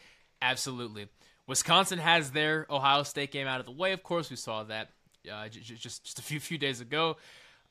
Absolutely. 0.42 1.08
Wisconsin 1.48 1.98
has 1.98 2.30
their 2.30 2.66
Ohio 2.70 3.02
State 3.02 3.32
game 3.32 3.48
out 3.48 3.58
of 3.58 3.66
the 3.66 3.72
way. 3.72 3.92
Of 3.92 4.04
course, 4.04 4.30
we 4.30 4.36
saw 4.36 4.62
that 4.64 4.90
uh, 5.32 5.48
j- 5.48 5.60
just 5.60 6.04
just 6.04 6.18
a 6.18 6.22
few 6.22 6.38
few 6.38 6.58
days 6.58 6.80
ago. 6.80 7.16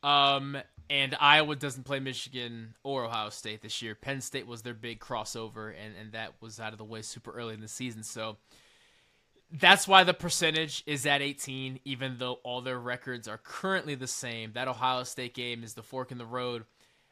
Um, 0.03 0.57
and 0.89 1.15
Iowa 1.19 1.55
doesn't 1.55 1.83
play 1.83 1.99
Michigan 1.99 2.75
or 2.83 3.05
Ohio 3.05 3.29
State 3.29 3.61
this 3.61 3.81
year. 3.81 3.95
Penn 3.95 4.21
State 4.21 4.47
was 4.47 4.61
their 4.61 4.73
big 4.73 4.99
crossover, 4.99 5.69
and, 5.69 5.95
and 5.99 6.11
that 6.13 6.33
was 6.41 6.59
out 6.59 6.71
of 6.71 6.77
the 6.77 6.85
way 6.85 7.01
super 7.01 7.31
early 7.31 7.53
in 7.53 7.61
the 7.61 7.67
season. 7.67 8.03
So 8.03 8.37
that's 9.51 9.87
why 9.87 10.03
the 10.03 10.13
percentage 10.13 10.83
is 10.85 11.05
at 11.05 11.21
18, 11.21 11.79
even 11.85 12.17
though 12.19 12.39
all 12.43 12.61
their 12.61 12.79
records 12.79 13.27
are 13.27 13.37
currently 13.37 13.95
the 13.95 14.07
same. 14.07 14.51
That 14.53 14.67
Ohio 14.67 15.03
State 15.03 15.33
game 15.33 15.63
is 15.63 15.73
the 15.73 15.83
fork 15.83 16.11
in 16.11 16.17
the 16.17 16.25
road. 16.25 16.65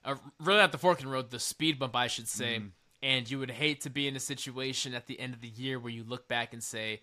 Uh, 0.03 0.15
really, 0.39 0.60
not 0.60 0.72
the 0.72 0.77
fork 0.77 1.00
in 1.00 1.05
the 1.05 1.12
road, 1.12 1.31
the 1.31 1.39
speed 1.39 1.79
bump, 1.79 1.95
I 1.95 2.07
should 2.07 2.27
say. 2.27 2.60
And 3.04 3.30
you 3.30 3.40
would 3.40 3.52
hate 3.52 3.82
to 3.82 3.90
be 3.90 4.08
in 4.08 4.16
a 4.16 4.20
situation 4.20 4.94
at 4.94 5.06
the 5.06 5.20
end 5.20 5.34
of 5.34 5.42
the 5.42 5.48
year 5.48 5.78
where 5.80 5.92
you 5.92 6.04
look 6.04 6.28
back 6.28 6.54
and 6.54 6.64
say, 6.64 7.02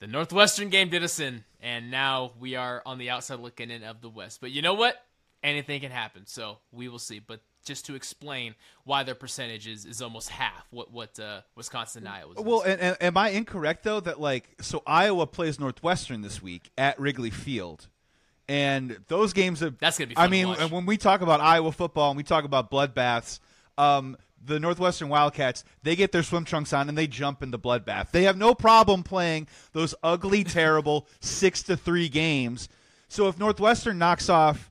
the 0.00 0.06
Northwestern 0.06 0.70
game 0.70 0.88
did 0.88 1.04
us 1.04 1.20
in, 1.20 1.44
and 1.60 1.90
now 1.90 2.32
we 2.40 2.56
are 2.56 2.82
on 2.86 2.98
the 2.98 3.10
outside 3.10 3.38
looking 3.38 3.70
in 3.70 3.84
of 3.84 4.00
the 4.00 4.08
West. 4.08 4.40
But 4.40 4.50
you 4.50 4.62
know 4.62 4.74
what? 4.74 4.96
Anything 5.42 5.80
can 5.82 5.90
happen, 5.90 6.26
so 6.26 6.58
we 6.72 6.88
will 6.88 6.98
see. 6.98 7.18
But 7.18 7.40
just 7.64 7.86
to 7.86 7.94
explain 7.94 8.54
why 8.84 9.02
their 9.02 9.14
percentage 9.14 9.66
is, 9.66 9.84
is 9.84 10.00
almost 10.00 10.30
half 10.30 10.66
what 10.70 10.90
what 10.90 11.18
uh, 11.20 11.42
Wisconsin 11.54 12.06
and 12.06 12.14
Iowa. 12.14 12.34
Well, 12.38 12.62
and, 12.62 12.80
and, 12.80 12.96
am 13.00 13.16
I 13.16 13.30
incorrect 13.30 13.84
though 13.84 14.00
that 14.00 14.20
like 14.20 14.48
so 14.60 14.82
Iowa 14.86 15.26
plays 15.26 15.60
Northwestern 15.60 16.22
this 16.22 16.42
week 16.42 16.70
at 16.78 16.98
Wrigley 16.98 17.30
Field, 17.30 17.88
and 18.48 18.98
those 19.08 19.32
games 19.32 19.60
have 19.60 19.78
That's 19.78 19.98
gonna 19.98 20.08
be 20.08 20.16
I 20.16 20.28
mean, 20.28 20.48
when 20.48 20.86
we 20.86 20.96
talk 20.96 21.20
about 21.20 21.40
Iowa 21.40 21.72
football 21.72 22.10
and 22.10 22.16
we 22.16 22.22
talk 22.22 22.44
about 22.44 22.70
bloodbaths, 22.70 23.40
um, 23.76 24.16
the 24.44 24.58
Northwestern 24.58 25.08
Wildcats 25.08 25.64
they 25.82 25.96
get 25.96 26.12
their 26.12 26.22
swim 26.22 26.44
trunks 26.44 26.72
on 26.72 26.88
and 26.88 26.96
they 26.96 27.06
jump 27.06 27.42
in 27.42 27.50
the 27.50 27.58
bloodbath. 27.58 28.10
They 28.10 28.24
have 28.24 28.36
no 28.36 28.54
problem 28.54 29.02
playing 29.02 29.48
those 29.72 29.94
ugly, 30.02 30.44
terrible 30.44 31.06
six 31.20 31.62
to 31.64 31.76
three 31.76 32.08
games. 32.08 32.68
So 33.08 33.28
if 33.28 33.38
Northwestern 33.38 33.98
knocks 33.98 34.28
off, 34.28 34.70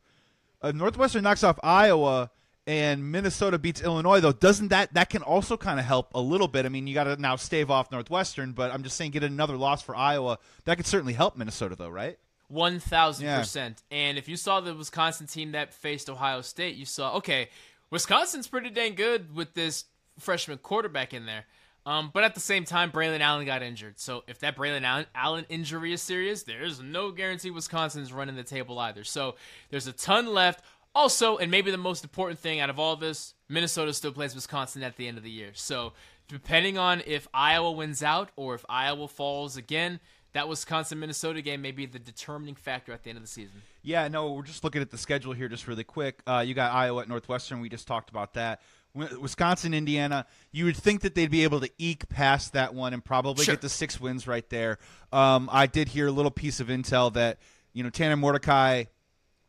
uh, 0.62 0.71
Northwestern 0.71 1.23
knocks 1.23 1.43
off 1.43 1.60
Iowa 1.62 2.32
and 2.69 3.12
Minnesota 3.12 3.58
beats 3.58 3.82
Illinois, 3.82 4.19
though, 4.19 4.32
doesn't 4.32 4.67
that 4.67 4.93
that 4.93 5.10
can 5.10 5.23
also 5.23 5.58
kind 5.58 5.79
of 5.79 5.86
help 5.86 6.12
a 6.13 6.21
little 6.21 6.47
bit? 6.47 6.65
I 6.65 6.69
mean, 6.69 6.86
you 6.86 6.93
got 6.93 7.05
to 7.05 7.17
now 7.17 7.36
stave 7.36 7.71
off 7.71 7.91
Northwestern, 7.91 8.51
but 8.51 8.71
I'm 8.71 8.84
just 8.84 8.95
saying, 8.95 9.12
get 9.12 9.23
another 9.23 9.58
loss 9.58 9.82
for 9.82 9.95
Iowa. 9.95 10.38
That 10.65 10.77
could 10.77 10.86
certainly 10.86 11.13
help 11.13 11.36
Minnesota, 11.36 11.75
though, 11.75 11.89
right? 11.89 12.19
One 12.47 12.79
thousand 12.79 13.27
percent. 13.27 13.82
And 13.89 14.17
if 14.17 14.27
you 14.27 14.36
saw 14.36 14.60
the 14.60 14.73
Wisconsin 14.73 15.27
team 15.27 15.51
that 15.53 15.73
faced 15.73 16.10
Ohio 16.10 16.41
State, 16.41 16.75
you 16.75 16.86
saw 16.86 17.15
okay, 17.17 17.49
Wisconsin's 17.91 18.47
pretty 18.47 18.69
dang 18.69 18.95
good 18.95 19.36
with 19.36 19.54
this 19.54 19.86
freshman 20.19 20.58
quarterback 20.58 21.13
in 21.13 21.25
there. 21.25 21.45
Um, 21.86 22.12
but 22.13 22.23
at 22.23 22.36
the 22.36 22.41
same 22.41 22.65
time, 22.65 22.91
Braylon 22.91 23.21
Allen 23.21 23.45
got 23.45 23.63
injured. 23.63 23.99
So 23.99 24.23
if 24.28 24.39
that 24.39 24.56
Braylon 24.56 25.06
Allen, 25.15 25.45
injury 25.49 25.93
is 25.93 26.02
serious, 26.02 26.43
there's 26.43 26.82
no 26.82 27.12
guarantee 27.12 27.49
Wisconsin's 27.49 28.13
running 28.13 28.36
the 28.36 28.43
table 28.43 28.78
either. 28.80 29.04
So 29.04 29.36
there's 29.69 29.88
a 29.88 29.93
ton 29.93 30.28
left. 30.28 30.63
Also, 30.93 31.38
and 31.38 31.49
maybe 31.49 31.71
the 31.71 31.78
most 31.78 32.04
important 32.04 32.39
thing 32.39 32.60
out 32.60 32.69
of 32.69 32.80
all 32.80 32.93
of 32.93 32.99
this, 32.99 33.34
Minnesota 33.47 33.93
still 33.93 34.12
plays 34.12 34.36
Wisconsin 34.36 34.84
at 34.84 34.97
the 34.97 35.08
end 35.08 35.17
of 35.17 35.23
the 35.23 35.32
year. 35.32 35.52
So 35.54 35.93
depending 36.28 36.78
on 36.78 37.02
if 37.06 37.28
Iowa 37.34 37.71
wins 37.71 38.04
out 38.04 38.30
or 38.36 38.56
if 38.56 38.65
Iowa 38.69 39.08
falls 39.08 39.58
again, 39.58 39.99
that 40.33 40.47
Wisconsin 40.47 40.99
Minnesota 40.99 41.41
game 41.41 41.61
may 41.61 41.71
be 41.71 41.85
the 41.85 41.99
determining 41.99 42.55
factor 42.55 42.91
at 42.93 43.03
the 43.03 43.09
end 43.09 43.17
of 43.17 43.23
the 43.23 43.29
season. 43.29 43.61
Yeah, 43.81 44.07
no, 44.07 44.31
we're 44.33 44.43
just 44.43 44.63
looking 44.63 44.81
at 44.81 44.91
the 44.91 44.97
schedule 44.97 45.33
here, 45.33 45.47
just 45.49 45.67
really 45.67 45.83
quick. 45.83 46.21
Uh, 46.27 46.43
you 46.45 46.53
got 46.53 46.71
Iowa 46.73 47.01
at 47.01 47.07
Northwestern. 47.09 47.61
We 47.61 47.69
just 47.69 47.87
talked 47.87 48.09
about 48.09 48.33
that. 48.35 48.61
Wisconsin, 48.93 49.73
Indiana. 49.73 50.25
You 50.51 50.65
would 50.65 50.75
think 50.77 51.01
that 51.01 51.13
they'd 51.15 51.29
be 51.29 51.43
able 51.43 51.59
to 51.61 51.69
eke 51.77 52.09
past 52.09 52.53
that 52.53 52.73
one 52.73 52.93
and 52.93 53.03
probably 53.05 53.45
Sure. 53.45 53.53
get 53.53 53.61
the 53.61 53.69
six 53.69 53.99
wins 53.99 54.27
right 54.27 54.47
there. 54.49 54.79
Um, 55.13 55.47
I 55.51 55.67
did 55.67 55.89
hear 55.89 56.07
a 56.07 56.11
little 56.11 56.31
piece 56.31 56.59
of 56.59 56.67
intel 56.67 57.13
that 57.13 57.37
you 57.73 57.83
know 57.83 57.89
Tanner 57.91 58.17
Mordecai 58.17 58.85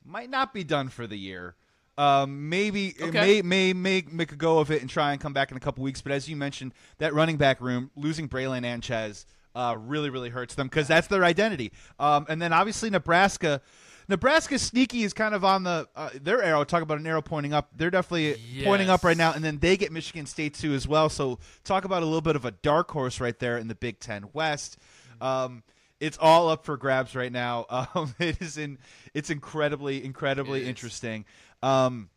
might 0.04 0.28
not 0.30 0.52
be 0.52 0.62
done 0.62 0.88
for 0.88 1.06
the 1.06 1.16
year. 1.16 1.56
Um, 1.98 2.48
maybe 2.48 2.94
Okay. 3.00 3.10
may 3.20 3.42
may 3.42 3.72
make 3.72 4.12
make 4.12 4.32
a 4.32 4.36
go 4.36 4.58
of 4.58 4.70
it 4.70 4.80
and 4.82 4.88
try 4.90 5.12
and 5.12 5.20
come 5.20 5.32
back 5.32 5.50
in 5.50 5.56
a 5.56 5.60
couple 5.60 5.84
weeks. 5.84 6.00
But 6.02 6.12
as 6.12 6.28
you 6.28 6.36
mentioned, 6.36 6.72
that 6.98 7.12
running 7.14 7.36
back 7.36 7.60
room 7.60 7.90
losing 7.96 8.28
Braylon 8.28 8.64
Anchez 8.64 9.26
uh, 9.54 9.76
really 9.78 10.10
really 10.10 10.30
hurts 10.30 10.54
them 10.54 10.68
because 10.68 10.88
that's 10.88 11.06
their 11.06 11.24
identity. 11.24 11.72
Um, 11.98 12.26
and 12.28 12.40
then 12.40 12.52
obviously 12.52 12.90
Nebraska. 12.90 13.60
Nebraska 14.08 14.58
sneaky 14.58 15.04
is 15.04 15.12
kind 15.12 15.36
of 15.36 15.44
on 15.44 15.62
the 15.62 15.88
uh, 15.94 16.10
their 16.20 16.42
arrow. 16.42 16.64
Talk 16.64 16.82
about 16.82 16.98
an 16.98 17.06
arrow 17.06 17.22
pointing 17.22 17.52
up. 17.52 17.68
They're 17.76 17.92
definitely 17.92 18.64
pointing 18.64 18.90
up 18.90 19.04
right 19.04 19.16
now, 19.16 19.32
and 19.34 19.44
then 19.44 19.60
they 19.60 19.76
get 19.76 19.92
Michigan 19.92 20.26
State 20.26 20.54
too 20.54 20.74
as 20.74 20.88
well. 20.88 21.08
So 21.08 21.38
talk 21.62 21.84
about 21.84 22.02
a 22.02 22.06
little 22.06 22.20
bit 22.20 22.34
of 22.34 22.44
a 22.44 22.50
dark 22.50 22.90
horse 22.90 23.20
right 23.20 23.38
there 23.38 23.56
in 23.56 23.68
the 23.68 23.76
Big 23.76 24.00
Ten 24.00 24.24
West. 24.32 24.78
Um, 25.20 25.62
it's 26.00 26.18
all 26.18 26.48
up 26.48 26.64
for 26.64 26.76
grabs 26.76 27.14
right 27.14 27.30
now. 27.30 27.66
Um, 27.94 28.14
it 28.18 28.42
is 28.42 28.58
in. 28.58 28.78
It's 29.14 29.30
incredibly, 29.30 30.04
incredibly 30.04 30.62
It 30.62 30.68
interesting. 30.68 31.24
Um, 31.62 32.10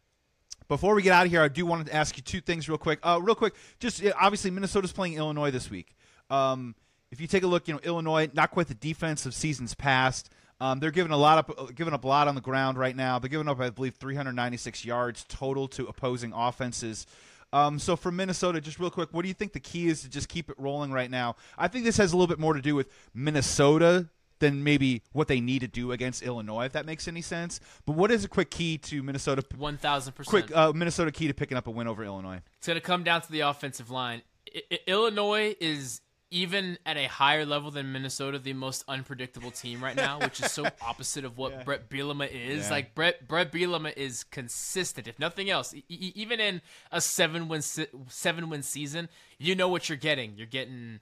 before 0.68 0.96
we 0.96 1.04
get 1.04 1.14
out 1.14 1.26
of 1.26 1.32
here, 1.32 1.42
I 1.42 1.48
do 1.48 1.66
want 1.66 1.86
to 1.88 1.94
ask 1.94 2.18
you 2.18 2.24
two 2.24 2.42
things 2.42 2.68
real 2.68 2.78
quick. 2.78 3.00
Uh, 3.04 3.20
real 3.22 3.36
quick, 3.36 3.54
just 3.80 4.04
obviously 4.20 4.50
Minnesota's 4.50 4.92
playing 4.94 5.14
Illinois 5.14 5.52
this 5.52 5.70
week. 5.70 5.96
Um, 6.30 6.74
if 7.14 7.22
you 7.22 7.28
take 7.28 7.44
a 7.44 7.48
look, 7.48 7.68
you 7.68 7.76
know 7.76 7.80
Illinois, 7.84 8.30
not 8.34 8.52
quite 8.52 8.68
the 8.68 8.74
defense 8.74 9.26
of 9.26 9.34
seasons 9.34 9.74
past. 9.76 10.30
Um, 10.60 10.80
they're 10.80 10.92
giving 10.92 11.12
a 11.12 11.18
lot 11.18 11.38
up, 11.38 11.52
uh, 11.58 11.66
giving 11.76 11.94
up 11.94 12.04
a 12.04 12.08
lot 12.08 12.28
on 12.28 12.36
the 12.36 12.42
ground 12.42 12.78
right 12.78 12.96
now. 12.96 13.20
They're 13.20 13.30
giving 13.30 13.48
up, 13.48 13.60
I 13.60 13.70
believe, 13.70 13.96
396 13.96 14.84
yards 14.84 15.26
total 15.30 15.68
to 15.70 15.86
opposing 15.88 16.34
offenses. 16.34 17.06
Um, 17.52 17.78
so 17.78 17.96
for 17.96 18.12
Minnesota, 18.12 18.60
just 18.62 18.80
real 18.80 18.90
quick, 18.90 19.10
what 19.12 19.22
do 19.22 19.28
you 19.28 19.34
think 19.36 19.54
the 19.54 19.60
key 19.60 19.88
is 19.88 20.02
to 20.02 20.10
just 20.10 20.28
keep 20.28 20.50
it 20.50 20.56
rolling 20.58 20.92
right 20.92 21.12
now? 21.12 21.36
I 21.58 21.68
think 21.68 21.86
this 21.86 21.98
has 21.98 22.14
a 22.14 22.18
little 22.18 22.28
bit 22.28 22.40
more 22.40 22.54
to 22.54 22.62
do 22.62 22.74
with 22.76 22.88
Minnesota 23.14 24.08
than 24.40 24.64
maybe 24.64 25.02
what 25.12 25.28
they 25.28 25.40
need 25.40 25.60
to 25.60 25.68
do 25.68 25.92
against 25.92 26.22
Illinois, 26.24 26.66
if 26.66 26.72
that 26.74 26.86
makes 26.86 27.08
any 27.08 27.22
sense. 27.22 27.60
But 27.86 27.94
what 27.96 28.10
is 28.12 28.26
a 28.26 28.28
quick 28.28 28.50
key 28.50 28.78
to 28.80 29.04
Minnesota? 29.04 29.44
One 29.58 29.78
thousand 29.78 30.14
percent. 30.14 30.30
Quick 30.48 30.56
uh, 30.58 30.74
Minnesota 30.74 31.12
key 31.12 31.28
to 31.28 31.34
picking 31.34 31.58
up 31.58 31.68
a 31.68 31.72
win 31.72 31.88
over 31.88 32.04
Illinois. 32.04 32.42
It's 32.58 32.68
going 32.68 32.76
to 32.76 32.82
come 32.82 33.04
down 33.04 33.22
to 33.22 33.32
the 33.32 33.42
offensive 33.42 33.90
line. 33.92 34.22
I- 34.56 34.62
I- 34.72 34.80
Illinois 34.88 35.56
is 35.60 36.02
even 36.34 36.80
at 36.86 36.98
a 36.98 37.06
higher 37.08 37.46
level 37.46 37.70
than 37.70 37.92
Minnesota, 37.92 38.40
the 38.40 38.54
most 38.54 38.84
unpredictable 38.88 39.52
team 39.52 39.84
right 39.84 39.96
now, 39.96 40.20
which 40.20 40.42
is 40.42 40.52
so 40.52 40.66
opposite 40.82 41.24
of 41.24 41.38
what 41.38 41.64
Brett 41.64 41.90
Bielema 41.90 42.30
is. 42.30 42.66
Yeah. 42.66 42.72
Like 42.72 42.96
Brett 42.96 43.28
Brett 43.28 43.52
Bielema 43.52 43.96
is 43.96 44.24
consistent, 44.24 45.08
if 45.08 45.20
nothing 45.20 45.50
else. 45.50 45.74
E- 45.74 45.84
even 46.16 46.40
in 46.40 46.62
a 46.92 47.00
seven 47.00 47.48
win 47.48 47.62
se- 47.62 47.88
seven 48.08 48.50
win 48.50 48.64
season, 48.64 49.10
you 49.38 49.54
know 49.54 49.68
what 49.70 49.88
you're 49.88 49.98
getting. 49.98 50.34
You're 50.36 50.48
getting 50.48 51.00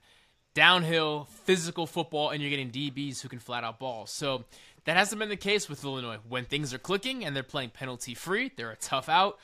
downhill 0.54 1.28
physical 1.44 1.86
football, 1.86 2.28
and 2.30 2.42
you're 2.42 2.50
getting 2.50 2.70
DBs 2.70 3.22
who 3.22 3.28
can 3.28 3.38
flat 3.38 3.64
out 3.64 3.78
ball. 3.78 4.06
So. 4.06 4.44
That 4.84 4.96
hasn't 4.96 5.20
been 5.20 5.28
the 5.28 5.36
case 5.36 5.68
with 5.68 5.84
Illinois. 5.84 6.18
When 6.28 6.44
things 6.44 6.74
are 6.74 6.78
clicking 6.78 7.24
and 7.24 7.36
they're 7.36 7.44
playing 7.44 7.70
penalty 7.70 8.14
free, 8.14 8.50
they're 8.56 8.72
a 8.72 8.76
tough 8.76 9.08
out 9.08 9.38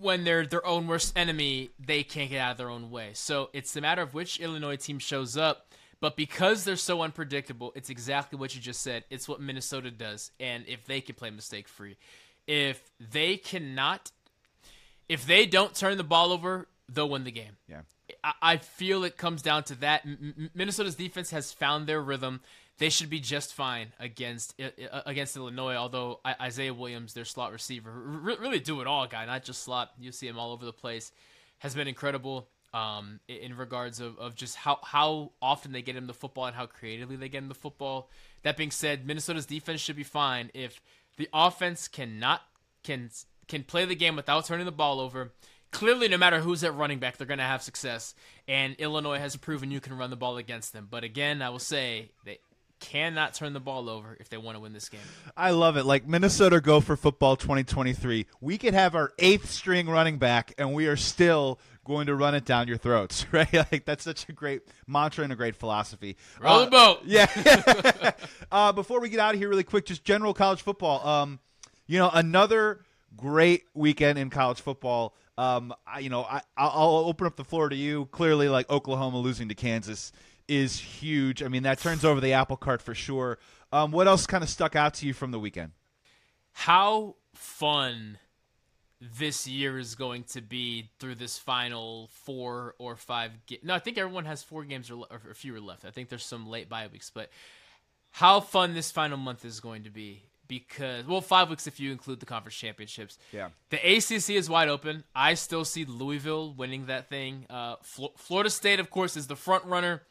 when 0.00 0.24
they're 0.24 0.46
their 0.46 0.64
own 0.66 0.86
worst 0.86 1.16
enemy, 1.16 1.70
they 1.78 2.02
can't 2.02 2.30
get 2.30 2.40
out 2.40 2.52
of 2.52 2.56
their 2.58 2.70
own 2.70 2.90
way. 2.90 3.10
So 3.14 3.50
it's 3.52 3.74
a 3.76 3.80
matter 3.80 4.02
of 4.02 4.14
which 4.14 4.40
Illinois 4.40 4.76
team 4.76 4.98
shows 4.98 5.36
up. 5.36 5.66
But 6.00 6.16
because 6.16 6.64
they're 6.64 6.76
so 6.76 7.02
unpredictable, 7.02 7.72
it's 7.74 7.90
exactly 7.90 8.38
what 8.38 8.54
you 8.54 8.60
just 8.60 8.82
said. 8.82 9.04
It's 9.10 9.28
what 9.28 9.40
Minnesota 9.40 9.90
does. 9.90 10.30
And 10.38 10.64
if 10.68 10.86
they 10.86 11.00
can 11.00 11.16
play 11.16 11.30
mistake 11.30 11.66
free, 11.66 11.96
if 12.46 12.80
they 13.00 13.36
cannot, 13.36 14.12
if 15.08 15.26
they 15.26 15.44
don't 15.44 15.74
turn 15.74 15.96
the 15.98 16.04
ball 16.04 16.32
over, 16.32 16.68
they'll 16.88 17.08
win 17.08 17.24
the 17.24 17.32
game. 17.32 17.56
Yeah. 17.68 17.80
I, 18.22 18.32
I 18.42 18.56
feel 18.58 19.02
it 19.02 19.16
comes 19.16 19.42
down 19.42 19.64
to 19.64 19.74
that. 19.76 20.02
M- 20.04 20.50
Minnesota's 20.54 20.94
defense 20.94 21.30
has 21.30 21.52
found 21.52 21.86
their 21.86 22.00
rhythm. 22.00 22.40
They 22.78 22.90
should 22.90 23.10
be 23.10 23.20
just 23.20 23.54
fine 23.54 23.92
against 23.98 24.54
I- 24.60 24.72
I- 24.92 25.02
against 25.06 25.36
Illinois. 25.36 25.74
Although 25.74 26.20
Isaiah 26.24 26.72
Williams, 26.74 27.12
their 27.14 27.24
slot 27.24 27.52
receiver, 27.52 27.90
really 27.92 28.60
do 28.60 28.80
it 28.80 28.86
all 28.86 29.06
guy, 29.06 29.24
not 29.26 29.44
just 29.44 29.62
slot. 29.62 29.92
You 30.00 30.12
see 30.12 30.28
him 30.28 30.38
all 30.38 30.52
over 30.52 30.64
the 30.64 30.72
place. 30.72 31.12
Has 31.58 31.74
been 31.74 31.88
incredible. 31.88 32.48
um, 32.74 33.18
in 33.28 33.56
regards 33.56 33.98
of, 33.98 34.18
of 34.18 34.34
just 34.34 34.54
how, 34.54 34.78
how 34.82 35.32
often 35.40 35.72
they 35.72 35.80
get 35.80 35.96
him 35.96 36.06
the 36.06 36.12
football 36.12 36.44
and 36.44 36.54
how 36.54 36.66
creatively 36.66 37.16
they 37.16 37.30
get 37.30 37.38
him 37.42 37.48
the 37.48 37.54
football. 37.54 38.10
That 38.42 38.58
being 38.58 38.70
said, 38.70 39.06
Minnesota's 39.06 39.46
defense 39.46 39.80
should 39.80 39.96
be 39.96 40.02
fine 40.04 40.50
if 40.52 40.78
the 41.16 41.30
offense 41.32 41.88
cannot 41.88 42.42
can 42.84 43.08
can 43.48 43.64
play 43.64 43.86
the 43.86 43.94
game 43.96 44.16
without 44.16 44.44
turning 44.44 44.66
the 44.66 44.70
ball 44.70 45.00
over. 45.00 45.32
Clearly, 45.70 46.08
no 46.08 46.18
matter 46.18 46.40
who's 46.40 46.62
at 46.62 46.74
running 46.74 46.98
back, 46.98 47.16
they're 47.16 47.26
going 47.26 47.38
to 47.38 47.44
have 47.44 47.62
success. 47.62 48.14
And 48.46 48.76
Illinois 48.76 49.18
has 49.18 49.34
proven 49.36 49.70
you 49.70 49.80
can 49.80 49.96
run 49.96 50.10
the 50.10 50.16
ball 50.16 50.36
against 50.36 50.74
them. 50.74 50.88
But 50.90 51.04
again, 51.04 51.40
I 51.40 51.48
will 51.48 51.58
say 51.58 52.10
they 52.26 52.38
cannot 52.80 53.34
turn 53.34 53.52
the 53.52 53.60
ball 53.60 53.88
over 53.88 54.16
if 54.20 54.28
they 54.28 54.36
want 54.36 54.56
to 54.56 54.60
win 54.60 54.72
this 54.72 54.88
game. 54.88 55.00
I 55.36 55.50
love 55.50 55.76
it. 55.76 55.84
Like 55.84 56.06
Minnesota 56.06 56.60
Gopher 56.60 56.96
football 56.96 57.36
2023. 57.36 58.26
We 58.40 58.58
could 58.58 58.74
have 58.74 58.94
our 58.94 59.12
eighth 59.18 59.50
string 59.50 59.88
running 59.88 60.18
back, 60.18 60.54
and 60.58 60.74
we 60.74 60.86
are 60.86 60.96
still 60.96 61.58
going 61.84 62.06
to 62.06 62.14
run 62.14 62.34
it 62.34 62.44
down 62.44 62.68
your 62.68 62.76
throats, 62.76 63.26
right? 63.32 63.52
Like 63.52 63.84
that's 63.84 64.04
such 64.04 64.28
a 64.28 64.32
great 64.32 64.62
mantra 64.86 65.24
and 65.24 65.32
a 65.32 65.36
great 65.36 65.56
philosophy. 65.56 66.16
Roll 66.40 66.60
uh, 66.60 66.64
the 66.64 66.70
boat. 66.70 67.00
Yeah. 67.04 68.12
uh, 68.52 68.72
before 68.72 69.00
we 69.00 69.08
get 69.08 69.18
out 69.18 69.34
of 69.34 69.40
here, 69.40 69.48
really 69.48 69.64
quick, 69.64 69.86
just 69.86 70.04
general 70.04 70.34
college 70.34 70.62
football. 70.62 71.06
Um, 71.06 71.40
you 71.86 71.98
know, 71.98 72.10
another 72.12 72.80
great 73.16 73.64
weekend 73.74 74.18
in 74.18 74.30
college 74.30 74.60
football. 74.60 75.14
Um, 75.38 75.72
I, 75.86 76.00
you 76.00 76.10
know, 76.10 76.24
I, 76.24 76.42
I'll 76.56 77.04
open 77.06 77.26
up 77.26 77.36
the 77.36 77.44
floor 77.44 77.68
to 77.68 77.76
you. 77.76 78.06
Clearly, 78.06 78.48
like 78.48 78.68
Oklahoma 78.70 79.18
losing 79.18 79.48
to 79.48 79.54
Kansas 79.54 80.12
is 80.48 80.78
huge. 80.78 81.42
I 81.42 81.48
mean, 81.48 81.62
that 81.64 81.78
turns 81.78 82.04
over 82.04 82.20
the 82.20 82.32
apple 82.32 82.56
cart 82.56 82.82
for 82.82 82.94
sure. 82.94 83.38
Um, 83.72 83.92
what 83.92 84.08
else 84.08 84.26
kind 84.26 84.42
of 84.42 84.48
stuck 84.48 84.74
out 84.74 84.94
to 84.94 85.06
you 85.06 85.12
from 85.12 85.30
the 85.30 85.38
weekend? 85.38 85.72
How 86.52 87.16
fun 87.34 88.18
this 89.00 89.46
year 89.46 89.78
is 89.78 89.94
going 89.94 90.24
to 90.24 90.40
be 90.40 90.90
through 90.98 91.14
this 91.14 91.38
final 91.38 92.08
four 92.24 92.74
or 92.78 92.96
five. 92.96 93.32
Ga- 93.46 93.60
no, 93.62 93.74
I 93.74 93.78
think 93.78 93.98
everyone 93.98 94.24
has 94.24 94.42
four 94.42 94.64
games 94.64 94.90
or, 94.90 95.06
or 95.10 95.34
fewer 95.34 95.60
left. 95.60 95.84
I 95.84 95.90
think 95.90 96.08
there's 96.08 96.24
some 96.24 96.48
late 96.48 96.68
bye 96.68 96.88
weeks, 96.88 97.10
but 97.10 97.30
how 98.10 98.40
fun 98.40 98.74
this 98.74 98.90
final 98.90 99.16
month 99.16 99.44
is 99.44 99.60
going 99.60 99.84
to 99.84 99.90
be 99.90 100.24
because 100.48 101.06
well, 101.06 101.20
five 101.20 101.50
weeks 101.50 101.66
if 101.66 101.78
you 101.78 101.92
include 101.92 102.20
the 102.20 102.26
conference 102.26 102.56
championships. 102.56 103.18
Yeah, 103.32 103.50
the 103.70 103.76
ACC 103.76 104.30
is 104.30 104.48
wide 104.50 104.68
open. 104.68 105.04
I 105.14 105.34
still 105.34 105.64
see 105.64 105.84
Louisville 105.84 106.52
winning 106.54 106.86
that 106.86 107.08
thing. 107.08 107.46
Uh, 107.48 107.76
Fl- 107.82 108.16
Florida 108.16 108.50
State, 108.50 108.80
of 108.80 108.90
course, 108.90 109.16
is 109.16 109.26
the 109.26 109.36
front 109.36 109.64
runner. 109.64 110.02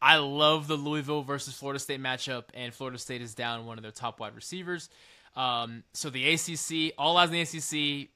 I 0.00 0.16
love 0.16 0.68
the 0.68 0.76
Louisville 0.76 1.22
versus 1.22 1.54
Florida 1.54 1.78
State 1.78 2.00
matchup, 2.00 2.44
and 2.54 2.72
Florida 2.72 2.98
State 2.98 3.22
is 3.22 3.34
down 3.34 3.66
one 3.66 3.78
of 3.78 3.82
their 3.82 3.92
top 3.92 4.20
wide 4.20 4.34
receivers. 4.34 4.88
Um, 5.34 5.84
so 5.92 6.10
the 6.10 6.32
ACC, 6.32 6.94
all 6.98 7.16
eyes 7.16 7.30
in 7.30 7.34
the 7.34 7.40
ACC. 7.42 8.10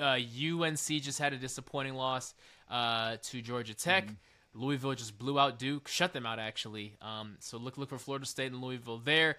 Uh, 0.00 0.18
UNC 0.62 0.78
just 0.78 1.18
had 1.18 1.34
a 1.34 1.36
disappointing 1.36 1.94
loss 1.94 2.34
uh, 2.70 3.16
to 3.22 3.42
Georgia 3.42 3.74
Tech. 3.74 4.04
Mm-hmm. 4.04 4.14
Louisville 4.54 4.94
just 4.94 5.18
blew 5.18 5.38
out 5.38 5.58
Duke, 5.58 5.88
shut 5.88 6.12
them 6.12 6.26
out 6.26 6.38
actually. 6.38 6.96
Um, 7.02 7.36
so 7.38 7.58
look 7.58 7.78
look 7.78 7.90
for 7.90 7.98
Florida 7.98 8.26
State 8.26 8.50
and 8.52 8.62
Louisville 8.62 8.98
there. 8.98 9.36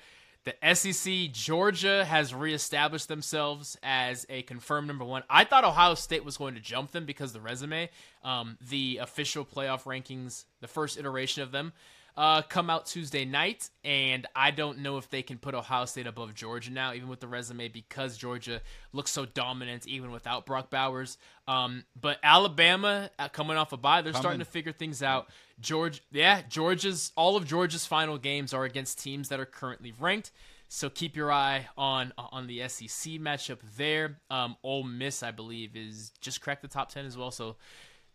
The 0.50 0.74
SEC, 0.74 1.32
Georgia 1.32 2.04
has 2.06 2.34
reestablished 2.34 3.08
themselves 3.08 3.78
as 3.84 4.26
a 4.30 4.42
confirmed 4.44 4.88
number 4.88 5.06
one. 5.06 5.22
I 5.30 5.44
thought 5.44 5.64
Ohio 5.64 5.94
State 5.94 6.26
was 6.26 6.38
going 6.38 6.56
to 6.56 6.60
jump 6.60 6.92
them 6.92 7.06
because 7.06 7.34
the 7.34 7.40
resume, 7.40 7.90
um, 8.24 8.58
the 8.70 8.98
official 8.98 9.46
playoff 9.46 9.84
rankings, 9.84 10.46
the 10.62 10.68
first 10.68 10.98
iteration 10.98 11.44
of 11.44 11.52
them, 11.52 11.72
uh, 12.20 12.42
come 12.42 12.70
out 12.70 12.86
Tuesday 12.86 13.24
night, 13.24 13.70
and 13.86 14.28
I 14.36 14.52
don't 14.52 14.80
know 14.80 14.98
if 14.98 15.10
they 15.10 15.22
can 15.22 15.38
put 15.38 15.56
Ohio 15.56 15.86
State 15.86 16.06
above 16.06 16.36
Georgia 16.36 16.70
now, 16.70 16.94
even 16.94 17.08
with 17.08 17.22
the 17.22 17.30
resume, 17.30 17.70
because 17.70 18.18
Georgia 18.18 18.62
looks 18.92 19.10
so 19.10 19.26
dominant 19.26 19.88
even 19.88 20.12
without 20.12 20.46
Brock 20.46 20.70
Bowers. 20.70 21.18
Um, 21.48 21.86
but 22.00 22.18
Alabama 22.22 23.10
uh, 23.18 23.30
coming 23.30 23.56
off 23.56 23.72
a 23.72 23.78
bye, 23.78 24.02
they're 24.02 24.12
coming. 24.12 24.22
starting 24.22 24.40
to 24.40 24.46
figure 24.46 24.74
things 24.74 25.02
out. 25.02 25.30
George, 25.62 26.04
yeah, 26.12 26.42
Georgia's 26.50 27.14
all 27.16 27.38
of 27.38 27.46
Georgia's 27.48 27.86
final 27.86 28.18
games 28.18 28.54
are 28.54 28.66
against 28.66 29.00
teams 29.00 29.30
that 29.30 29.40
are 29.40 29.46
currently 29.46 29.94
ranked. 29.98 30.32
So 30.68 30.90
keep 30.90 31.16
your 31.16 31.32
eye 31.32 31.70
on 31.78 32.12
on 32.18 32.48
the 32.48 32.68
SEC 32.68 33.14
matchup 33.14 33.60
there. 33.78 34.18
Um, 34.30 34.58
Ole 34.62 34.84
Miss, 34.84 35.24
I 35.24 35.32
believe, 35.32 35.78
is 35.78 36.12
just 36.20 36.42
cracked 36.42 36.64
the 36.64 36.68
top 36.68 36.90
ten 36.90 37.06
as 37.06 37.16
well. 37.16 37.32
So 37.32 37.56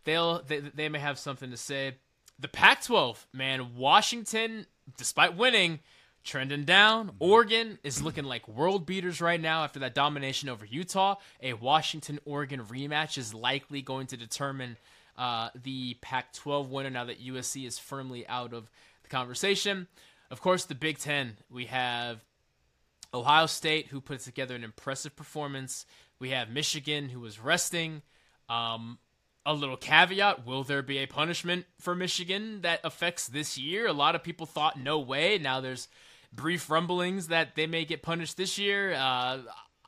they'll 0.03 0.43
they, 0.43 0.59
they 0.59 0.89
may 0.89 0.99
have 0.99 1.17
something 1.17 1.49
to 1.49 1.57
say. 1.57 1.95
The 2.37 2.47
Pac-12, 2.47 3.25
man, 3.33 3.75
Washington, 3.75 4.65
despite 4.97 5.37
winning, 5.37 5.79
trending 6.25 6.65
down. 6.65 7.11
Oregon 7.19 7.79
is 7.83 8.01
looking 8.01 8.25
like 8.25 8.47
world 8.47 8.85
beaters 8.85 9.21
right 9.21 9.39
now 9.39 9.63
after 9.63 9.79
that 9.79 9.95
domination 9.95 10.49
over 10.49 10.65
Utah. 10.65 11.15
A 11.41 11.53
Washington 11.53 12.19
Oregon 12.25 12.61
rematch 12.65 13.17
is 13.17 13.33
likely 13.33 13.81
going 13.81 14.07
to 14.07 14.17
determine 14.17 14.75
uh, 15.17 15.49
the 15.63 15.95
Pac 16.01 16.33
12 16.33 16.71
winner 16.71 16.89
now 16.89 17.05
that 17.05 17.23
USC 17.23 17.65
is 17.65 17.79
firmly 17.79 18.27
out 18.27 18.53
of 18.53 18.69
the 19.03 19.09
conversation. 19.09 19.87
Of 20.29 20.41
course, 20.41 20.65
the 20.65 20.75
Big 20.75 20.97
Ten. 20.97 21.37
We 21.49 21.65
have 21.65 22.19
Ohio 23.13 23.45
State, 23.45 23.87
who 23.87 24.01
put 24.01 24.19
together 24.19 24.55
an 24.55 24.63
impressive 24.63 25.15
performance. 25.15 25.85
We 26.19 26.31
have 26.31 26.49
Michigan, 26.49 27.09
who 27.09 27.19
was 27.19 27.39
resting. 27.39 28.01
Um, 28.49 28.97
a 29.45 29.53
little 29.53 29.77
caveat 29.77 30.45
will 30.45 30.63
there 30.63 30.81
be 30.81 30.97
a 30.97 31.05
punishment 31.05 31.65
for 31.79 31.95
Michigan 31.95 32.61
that 32.61 32.79
affects 32.83 33.27
this 33.27 33.57
year? 33.57 33.87
A 33.87 33.93
lot 33.93 34.15
of 34.15 34.23
people 34.23 34.45
thought 34.45 34.79
no 34.79 34.99
way. 34.99 35.37
Now 35.37 35.61
there's 35.61 35.87
brief 36.33 36.69
rumblings 36.69 37.27
that 37.27 37.55
they 37.55 37.67
may 37.67 37.85
get 37.85 38.01
punished 38.01 38.37
this 38.37 38.57
year. 38.57 38.93
Uh, 38.93 39.39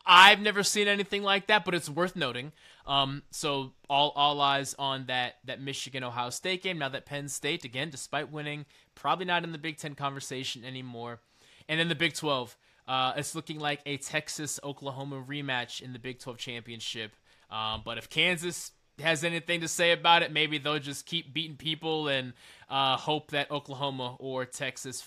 I've 0.06 0.40
never 0.40 0.64
seen 0.64 0.88
anything 0.88 1.24
like 1.24 1.48
that, 1.48 1.66
but 1.66 1.76
it's 1.76 1.90
worth 1.90 2.16
noting. 2.16 2.54
Um, 2.86 3.24
so 3.32 3.74
all 3.90 4.14
all 4.16 4.40
eyes 4.40 4.74
on 4.80 5.08
that 5.08 5.36
that 5.44 5.60
Michigan 5.60 6.04
Ohio 6.04 6.30
State 6.30 6.64
game. 6.64 6.78
Now 6.78 6.90
that 6.90 7.06
Penn 7.06 7.28
State 7.28 7.66
again, 7.66 7.90
despite 7.90 8.32
winning, 8.32 8.66
probably 8.96 9.26
not 9.26 9.44
in 9.44 9.52
the 9.52 9.58
Big 9.58 9.78
Ten 9.78 9.96
conversation 9.96 10.64
anymore. 10.64 11.20
And 11.68 11.78
then 11.78 11.90
the 11.90 11.96
Big 11.96 12.14
Twelve, 12.14 12.56
uh, 12.88 13.14
it's 13.18 13.36
looking 13.36 13.60
like 13.60 13.82
a 13.86 13.98
Texas 13.98 14.60
Oklahoma 14.64 15.22
rematch 15.28 15.82
in 15.82 15.92
the 15.92 16.00
Big 16.00 16.20
Twelve 16.20 16.38
championship. 16.38 17.14
Um, 17.52 17.82
but 17.84 17.98
if 17.98 18.10
Kansas 18.10 18.72
has 19.00 19.24
anything 19.24 19.62
to 19.62 19.68
say 19.68 19.92
about 19.92 20.24
it, 20.24 20.32
maybe 20.32 20.58
they'll 20.58 20.80
just 20.80 21.06
keep 21.06 21.34
beating 21.34 21.58
people 21.58 22.08
and 22.08 22.34
uh, 22.70 22.98
hope 22.98 23.32
that 23.32 23.52
Oklahoma 23.52 24.16
or 24.20 24.46
Texas 24.46 25.04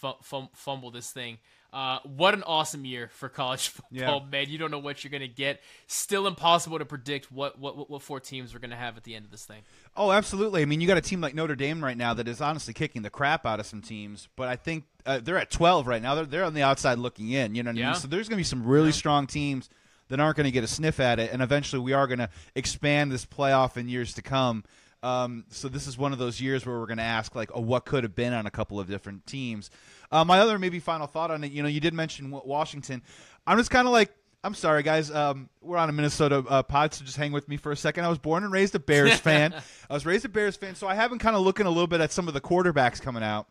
fumble 0.54 0.90
this 0.90 1.10
thing. 1.10 1.38
Uh, 1.72 2.00
what 2.02 2.34
an 2.34 2.42
awesome 2.42 2.84
year 2.84 3.08
for 3.12 3.28
college 3.28 3.68
football, 3.90 4.20
yeah. 4.24 4.30
man! 4.30 4.48
You 4.48 4.58
don't 4.58 4.72
know 4.72 4.80
what 4.80 5.04
you're 5.04 5.10
going 5.10 5.20
to 5.20 5.28
get. 5.28 5.60
Still 5.86 6.26
impossible 6.26 6.78
to 6.80 6.84
predict 6.84 7.30
what, 7.30 7.60
what 7.60 7.88
what 7.88 8.02
four 8.02 8.18
teams 8.18 8.52
we're 8.52 8.60
going 8.60 8.70
to 8.70 8.76
have 8.76 8.96
at 8.96 9.04
the 9.04 9.14
end 9.14 9.24
of 9.24 9.30
this 9.30 9.44
thing. 9.44 9.62
Oh, 9.96 10.10
absolutely. 10.10 10.62
I 10.62 10.64
mean, 10.64 10.80
you 10.80 10.88
got 10.88 10.96
a 10.96 11.02
team 11.02 11.20
like 11.20 11.34
Notre 11.34 11.54
Dame 11.54 11.82
right 11.82 11.96
now 11.96 12.12
that 12.14 12.26
is 12.26 12.40
honestly 12.40 12.74
kicking 12.74 13.02
the 13.02 13.10
crap 13.10 13.46
out 13.46 13.60
of 13.60 13.66
some 13.66 13.82
teams, 13.82 14.26
but 14.34 14.48
I 14.48 14.56
think 14.56 14.84
uh, 15.06 15.20
they're 15.22 15.38
at 15.38 15.50
12 15.50 15.86
right 15.86 16.02
now. 16.02 16.16
They're 16.16 16.26
they're 16.26 16.44
on 16.44 16.54
the 16.54 16.62
outside 16.62 16.98
looking 16.98 17.30
in. 17.30 17.54
You 17.54 17.62
know 17.62 17.70
what 17.70 17.76
yeah. 17.76 17.90
I 17.90 17.92
mean? 17.92 18.00
So 18.00 18.08
there's 18.08 18.28
going 18.28 18.36
to 18.36 18.40
be 18.40 18.44
some 18.44 18.66
really 18.66 18.86
yeah. 18.86 18.92
strong 18.92 19.28
teams 19.28 19.70
that 20.10 20.20
aren't 20.20 20.36
going 20.36 20.44
to 20.44 20.50
get 20.50 20.62
a 20.62 20.68
sniff 20.68 21.00
at 21.00 21.18
it, 21.18 21.32
and 21.32 21.40
eventually 21.40 21.80
we 21.80 21.94
are 21.94 22.06
going 22.06 22.18
to 22.18 22.28
expand 22.54 23.10
this 23.10 23.24
playoff 23.24 23.76
in 23.76 23.88
years 23.88 24.14
to 24.14 24.22
come. 24.22 24.64
Um, 25.02 25.44
so 25.48 25.68
this 25.68 25.86
is 25.86 25.96
one 25.96 26.12
of 26.12 26.18
those 26.18 26.40
years 26.40 26.66
where 26.66 26.78
we're 26.78 26.86
going 26.86 26.98
to 26.98 27.02
ask 27.02 27.34
like, 27.34 27.50
oh, 27.54 27.60
what 27.60 27.86
could 27.86 28.04
have 28.04 28.14
been 28.14 28.34
on 28.34 28.46
a 28.46 28.50
couple 28.50 28.78
of 28.78 28.88
different 28.88 29.26
teams. 29.26 29.70
Uh, 30.12 30.24
my 30.24 30.40
other 30.40 30.58
maybe 30.58 30.78
final 30.78 31.06
thought 31.06 31.30
on 31.30 31.42
it, 31.42 31.52
you 31.52 31.62
know, 31.62 31.68
you 31.68 31.80
did 31.80 31.94
mention 31.94 32.30
Washington. 32.30 33.02
I'm 33.46 33.56
just 33.56 33.70
kind 33.70 33.86
of 33.86 33.92
like, 33.92 34.12
I'm 34.42 34.54
sorry, 34.54 34.82
guys. 34.82 35.10
Um, 35.10 35.48
we're 35.62 35.76
on 35.76 35.88
a 35.88 35.92
Minnesota 35.92 36.44
uh, 36.48 36.62
pod, 36.62 36.92
so 36.92 37.04
just 37.04 37.16
hang 37.16 37.32
with 37.32 37.48
me 37.48 37.56
for 37.56 37.72
a 37.72 37.76
second. 37.76 38.04
I 38.04 38.08
was 38.08 38.18
born 38.18 38.42
and 38.42 38.52
raised 38.52 38.74
a 38.74 38.78
Bears 38.78 39.18
fan. 39.20 39.54
I 39.88 39.94
was 39.94 40.04
raised 40.04 40.24
a 40.24 40.28
Bears 40.28 40.56
fan, 40.56 40.74
so 40.74 40.86
I 40.86 40.94
have 40.94 41.10
been 41.10 41.18
kind 41.18 41.36
of 41.36 41.42
looking 41.42 41.66
a 41.66 41.70
little 41.70 41.86
bit 41.86 42.00
at 42.00 42.12
some 42.12 42.28
of 42.28 42.34
the 42.34 42.40
quarterbacks 42.40 43.00
coming 43.00 43.22
out. 43.22 43.46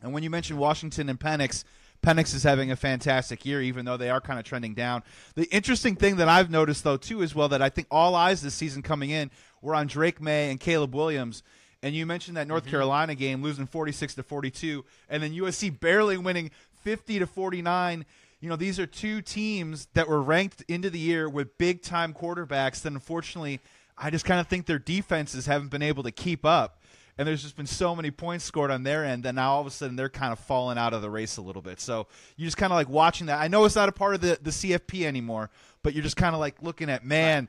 And 0.00 0.12
when 0.12 0.22
you 0.22 0.30
mentioned 0.30 0.58
Washington 0.58 1.08
and 1.08 1.18
Penix, 1.18 1.64
Penix 2.02 2.34
is 2.34 2.42
having 2.42 2.70
a 2.70 2.76
fantastic 2.76 3.46
year, 3.46 3.62
even 3.62 3.84
though 3.84 3.96
they 3.96 4.10
are 4.10 4.20
kind 4.20 4.38
of 4.38 4.44
trending 4.44 4.74
down. 4.74 5.02
The 5.34 5.44
interesting 5.54 5.94
thing 5.94 6.16
that 6.16 6.28
I've 6.28 6.50
noticed, 6.50 6.82
though, 6.82 6.96
too, 6.96 7.22
as 7.22 7.34
well, 7.34 7.48
that 7.50 7.62
I 7.62 7.68
think 7.68 7.86
all 7.90 8.14
eyes 8.14 8.42
this 8.42 8.54
season 8.54 8.82
coming 8.82 9.10
in 9.10 9.30
were 9.60 9.74
on 9.74 9.86
Drake 9.86 10.20
Maye 10.20 10.50
and 10.50 10.58
Caleb 10.58 10.94
Williams. 10.94 11.42
And 11.82 11.94
you 11.94 12.04
mentioned 12.06 12.36
that 12.36 12.48
North 12.48 12.64
mm-hmm. 12.64 12.70
Carolina 12.70 13.14
game 13.14 13.42
losing 13.42 13.66
46 13.66 14.16
to 14.16 14.22
42, 14.22 14.84
and 15.08 15.22
then 15.22 15.32
USC 15.32 15.78
barely 15.78 16.16
winning 16.16 16.50
50 16.82 17.20
to 17.20 17.26
49. 17.26 18.04
You 18.40 18.48
know, 18.48 18.56
these 18.56 18.80
are 18.80 18.86
two 18.86 19.22
teams 19.22 19.86
that 19.94 20.08
were 20.08 20.20
ranked 20.20 20.64
into 20.68 20.90
the 20.90 20.98
year 20.98 21.28
with 21.28 21.56
big 21.58 21.82
time 21.82 22.12
quarterbacks 22.12 22.82
that 22.82 22.92
unfortunately 22.92 23.60
I 23.96 24.10
just 24.10 24.24
kind 24.24 24.40
of 24.40 24.48
think 24.48 24.66
their 24.66 24.80
defenses 24.80 25.46
haven't 25.46 25.68
been 25.68 25.82
able 25.82 26.02
to 26.02 26.10
keep 26.10 26.44
up. 26.44 26.81
And 27.18 27.28
there's 27.28 27.42
just 27.42 27.56
been 27.56 27.66
so 27.66 27.94
many 27.94 28.10
points 28.10 28.44
scored 28.44 28.70
on 28.70 28.84
their 28.84 29.04
end 29.04 29.24
that 29.24 29.34
now 29.34 29.52
all 29.52 29.60
of 29.60 29.66
a 29.66 29.70
sudden 29.70 29.96
they're 29.96 30.08
kind 30.08 30.32
of 30.32 30.38
falling 30.38 30.78
out 30.78 30.94
of 30.94 31.02
the 31.02 31.10
race 31.10 31.36
a 31.36 31.42
little 31.42 31.60
bit. 31.60 31.78
So 31.80 32.06
you're 32.36 32.46
just 32.46 32.56
kind 32.56 32.72
of 32.72 32.76
like 32.76 32.88
watching 32.88 33.26
that. 33.26 33.38
I 33.38 33.48
know 33.48 33.64
it's 33.64 33.76
not 33.76 33.88
a 33.88 33.92
part 33.92 34.14
of 34.14 34.22
the, 34.22 34.38
the 34.40 34.50
CFP 34.50 35.04
anymore, 35.04 35.50
but 35.82 35.92
you're 35.92 36.02
just 36.02 36.16
kind 36.16 36.34
of 36.34 36.40
like 36.40 36.62
looking 36.62 36.88
at, 36.88 37.04
man, 37.04 37.48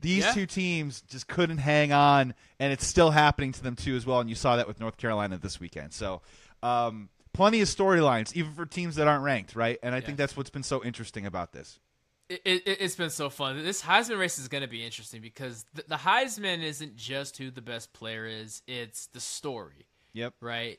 these 0.00 0.24
yeah. 0.24 0.32
two 0.32 0.46
teams 0.46 1.00
just 1.02 1.28
couldn't 1.28 1.58
hang 1.58 1.92
on, 1.92 2.34
and 2.58 2.72
it's 2.72 2.86
still 2.86 3.10
happening 3.10 3.52
to 3.52 3.62
them 3.62 3.76
too 3.76 3.94
as 3.96 4.04
well. 4.04 4.20
And 4.20 4.28
you 4.28 4.36
saw 4.36 4.56
that 4.56 4.66
with 4.66 4.80
North 4.80 4.96
Carolina 4.96 5.38
this 5.38 5.60
weekend. 5.60 5.92
So, 5.92 6.20
um, 6.62 7.08
plenty 7.32 7.60
of 7.60 7.68
storylines, 7.68 8.34
even 8.34 8.52
for 8.52 8.66
teams 8.66 8.96
that 8.96 9.06
aren't 9.06 9.24
ranked, 9.24 9.54
right? 9.54 9.78
And 9.82 9.94
I 9.94 10.00
think 10.00 10.18
that's 10.18 10.36
what's 10.36 10.50
been 10.50 10.62
so 10.62 10.82
interesting 10.84 11.26
about 11.26 11.52
this. 11.52 11.78
It, 12.28 12.40
it, 12.66 12.80
has 12.80 12.96
been 12.96 13.10
so 13.10 13.28
fun. 13.28 13.62
This 13.62 13.82
Heisman 13.82 14.18
race 14.18 14.38
is 14.38 14.48
going 14.48 14.62
to 14.62 14.68
be 14.68 14.82
interesting 14.82 15.20
because 15.20 15.66
the, 15.74 15.84
the 15.88 15.96
Heisman 15.96 16.62
isn't 16.62 16.96
just 16.96 17.36
who 17.36 17.50
the 17.50 17.60
best 17.60 17.92
player 17.92 18.26
is; 18.26 18.62
it's 18.66 19.06
the 19.08 19.20
story. 19.20 19.86
Yep. 20.14 20.34
Right. 20.40 20.78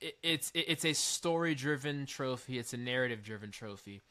It, 0.00 0.16
it's 0.22 0.52
it, 0.54 0.66
it's 0.68 0.84
a 0.84 0.92
story 0.92 1.56
driven 1.56 2.06
trophy. 2.06 2.58
It's 2.58 2.74
a 2.74 2.76
narrative 2.76 3.24
driven 3.24 3.50
trophy, 3.50 4.02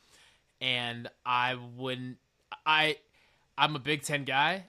and 0.60 1.08
I 1.26 1.56
wouldn't. 1.78 2.18
I 2.66 2.98
I'm 3.58 3.78
a 3.78 3.80
Big 3.80 4.02
Ten 4.02 4.26
guy, 4.26 4.66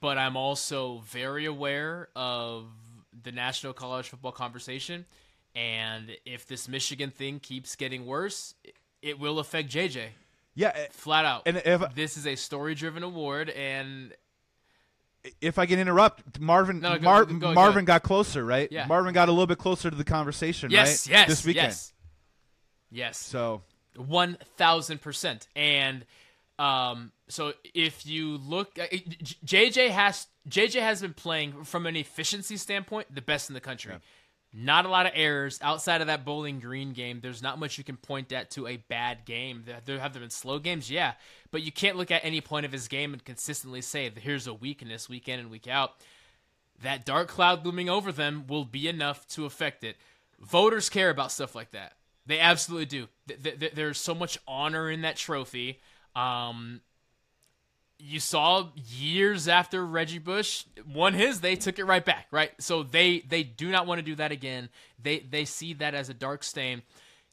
but 0.00 0.18
I'm 0.18 0.36
also 0.36 1.02
very 1.06 1.46
aware 1.46 2.10
of 2.14 2.66
the 3.24 3.32
national 3.32 3.72
college 3.72 4.08
football 4.08 4.32
conversation. 4.32 5.04
And 5.56 6.16
if 6.24 6.46
this 6.46 6.68
Michigan 6.68 7.10
thing 7.10 7.40
keeps 7.40 7.74
getting 7.74 8.06
worse, 8.06 8.54
it 9.02 9.18
will 9.18 9.40
affect 9.40 9.68
JJ. 9.70 10.10
Yeah, 10.54 10.72
flat 10.90 11.24
out. 11.24 11.42
And 11.46 11.56
if 11.64 11.94
this 11.94 12.16
is 12.16 12.26
a 12.26 12.34
story-driven 12.34 13.02
award, 13.02 13.50
and 13.50 14.12
if 15.40 15.58
I 15.58 15.66
can 15.66 15.78
interrupt, 15.78 16.40
Marvin 16.40 16.80
no, 16.80 16.98
go, 16.98 17.04
Mar- 17.04 17.24
go, 17.24 17.38
go, 17.38 17.54
Marvin 17.54 17.84
got 17.84 18.02
closer, 18.02 18.44
right? 18.44 18.70
Yeah. 18.70 18.86
Marvin 18.86 19.14
got 19.14 19.28
a 19.28 19.32
little 19.32 19.46
bit 19.46 19.58
closer 19.58 19.90
to 19.90 19.96
the 19.96 20.04
conversation, 20.04 20.70
yes, 20.70 21.06
right? 21.06 21.12
Yes, 21.12 21.28
this 21.28 21.44
weekend. 21.44 21.68
Yes, 21.68 21.92
yes. 22.90 23.18
So 23.18 23.62
one 23.96 24.38
thousand 24.56 25.00
percent, 25.00 25.46
and 25.54 26.04
um, 26.58 27.12
so 27.28 27.52
if 27.74 28.06
you 28.06 28.36
look, 28.38 28.74
JJ 28.74 29.88
uh, 29.88 29.92
has 29.92 30.26
JJ 30.48 30.80
has 30.80 31.00
been 31.00 31.14
playing 31.14 31.64
from 31.64 31.86
an 31.86 31.96
efficiency 31.96 32.56
standpoint 32.56 33.14
the 33.14 33.22
best 33.22 33.50
in 33.50 33.54
the 33.54 33.60
country. 33.60 33.92
Yeah. 33.92 33.98
Not 34.52 34.84
a 34.84 34.88
lot 34.88 35.06
of 35.06 35.12
errors 35.14 35.60
outside 35.62 36.00
of 36.00 36.08
that 36.08 36.24
Bowling 36.24 36.58
Green 36.58 36.92
game. 36.92 37.20
There's 37.20 37.42
not 37.42 37.60
much 37.60 37.78
you 37.78 37.84
can 37.84 37.96
point 37.96 38.32
at 38.32 38.50
to 38.52 38.66
a 38.66 38.78
bad 38.78 39.24
game. 39.24 39.64
There 39.84 40.00
have 40.00 40.12
there 40.12 40.20
been 40.20 40.30
slow 40.30 40.58
games, 40.58 40.90
yeah, 40.90 41.12
but 41.52 41.62
you 41.62 41.70
can't 41.70 41.96
look 41.96 42.10
at 42.10 42.24
any 42.24 42.40
point 42.40 42.66
of 42.66 42.72
his 42.72 42.88
game 42.88 43.12
and 43.12 43.24
consistently 43.24 43.80
say 43.80 44.10
here's 44.10 44.48
a 44.48 44.54
weakness 44.54 45.08
week 45.08 45.28
in 45.28 45.38
and 45.38 45.50
week 45.50 45.68
out. 45.68 45.92
That 46.82 47.04
dark 47.04 47.28
cloud 47.28 47.64
looming 47.64 47.88
over 47.88 48.10
them 48.10 48.44
will 48.48 48.64
be 48.64 48.88
enough 48.88 49.26
to 49.28 49.44
affect 49.44 49.84
it. 49.84 49.96
Voters 50.40 50.88
care 50.88 51.10
about 51.10 51.30
stuff 51.30 51.54
like 51.54 51.70
that. 51.70 51.92
They 52.26 52.40
absolutely 52.40 52.86
do. 52.86 53.08
There's 53.74 53.98
so 53.98 54.14
much 54.14 54.38
honor 54.48 54.90
in 54.90 55.02
that 55.02 55.16
trophy. 55.16 55.80
Um, 56.16 56.80
you 58.00 58.20
saw 58.20 58.68
years 58.74 59.48
after 59.48 59.84
Reggie 59.84 60.18
Bush 60.18 60.64
won 60.92 61.14
his, 61.14 61.40
they 61.40 61.56
took 61.56 61.78
it 61.78 61.84
right 61.84 62.04
back, 62.04 62.26
right? 62.30 62.50
So 62.60 62.82
they 62.82 63.20
they 63.20 63.42
do 63.42 63.70
not 63.70 63.86
want 63.86 63.98
to 63.98 64.04
do 64.04 64.14
that 64.16 64.32
again. 64.32 64.68
They 65.02 65.20
they 65.20 65.44
see 65.44 65.74
that 65.74 65.94
as 65.94 66.08
a 66.08 66.14
dark 66.14 66.42
stain. 66.44 66.82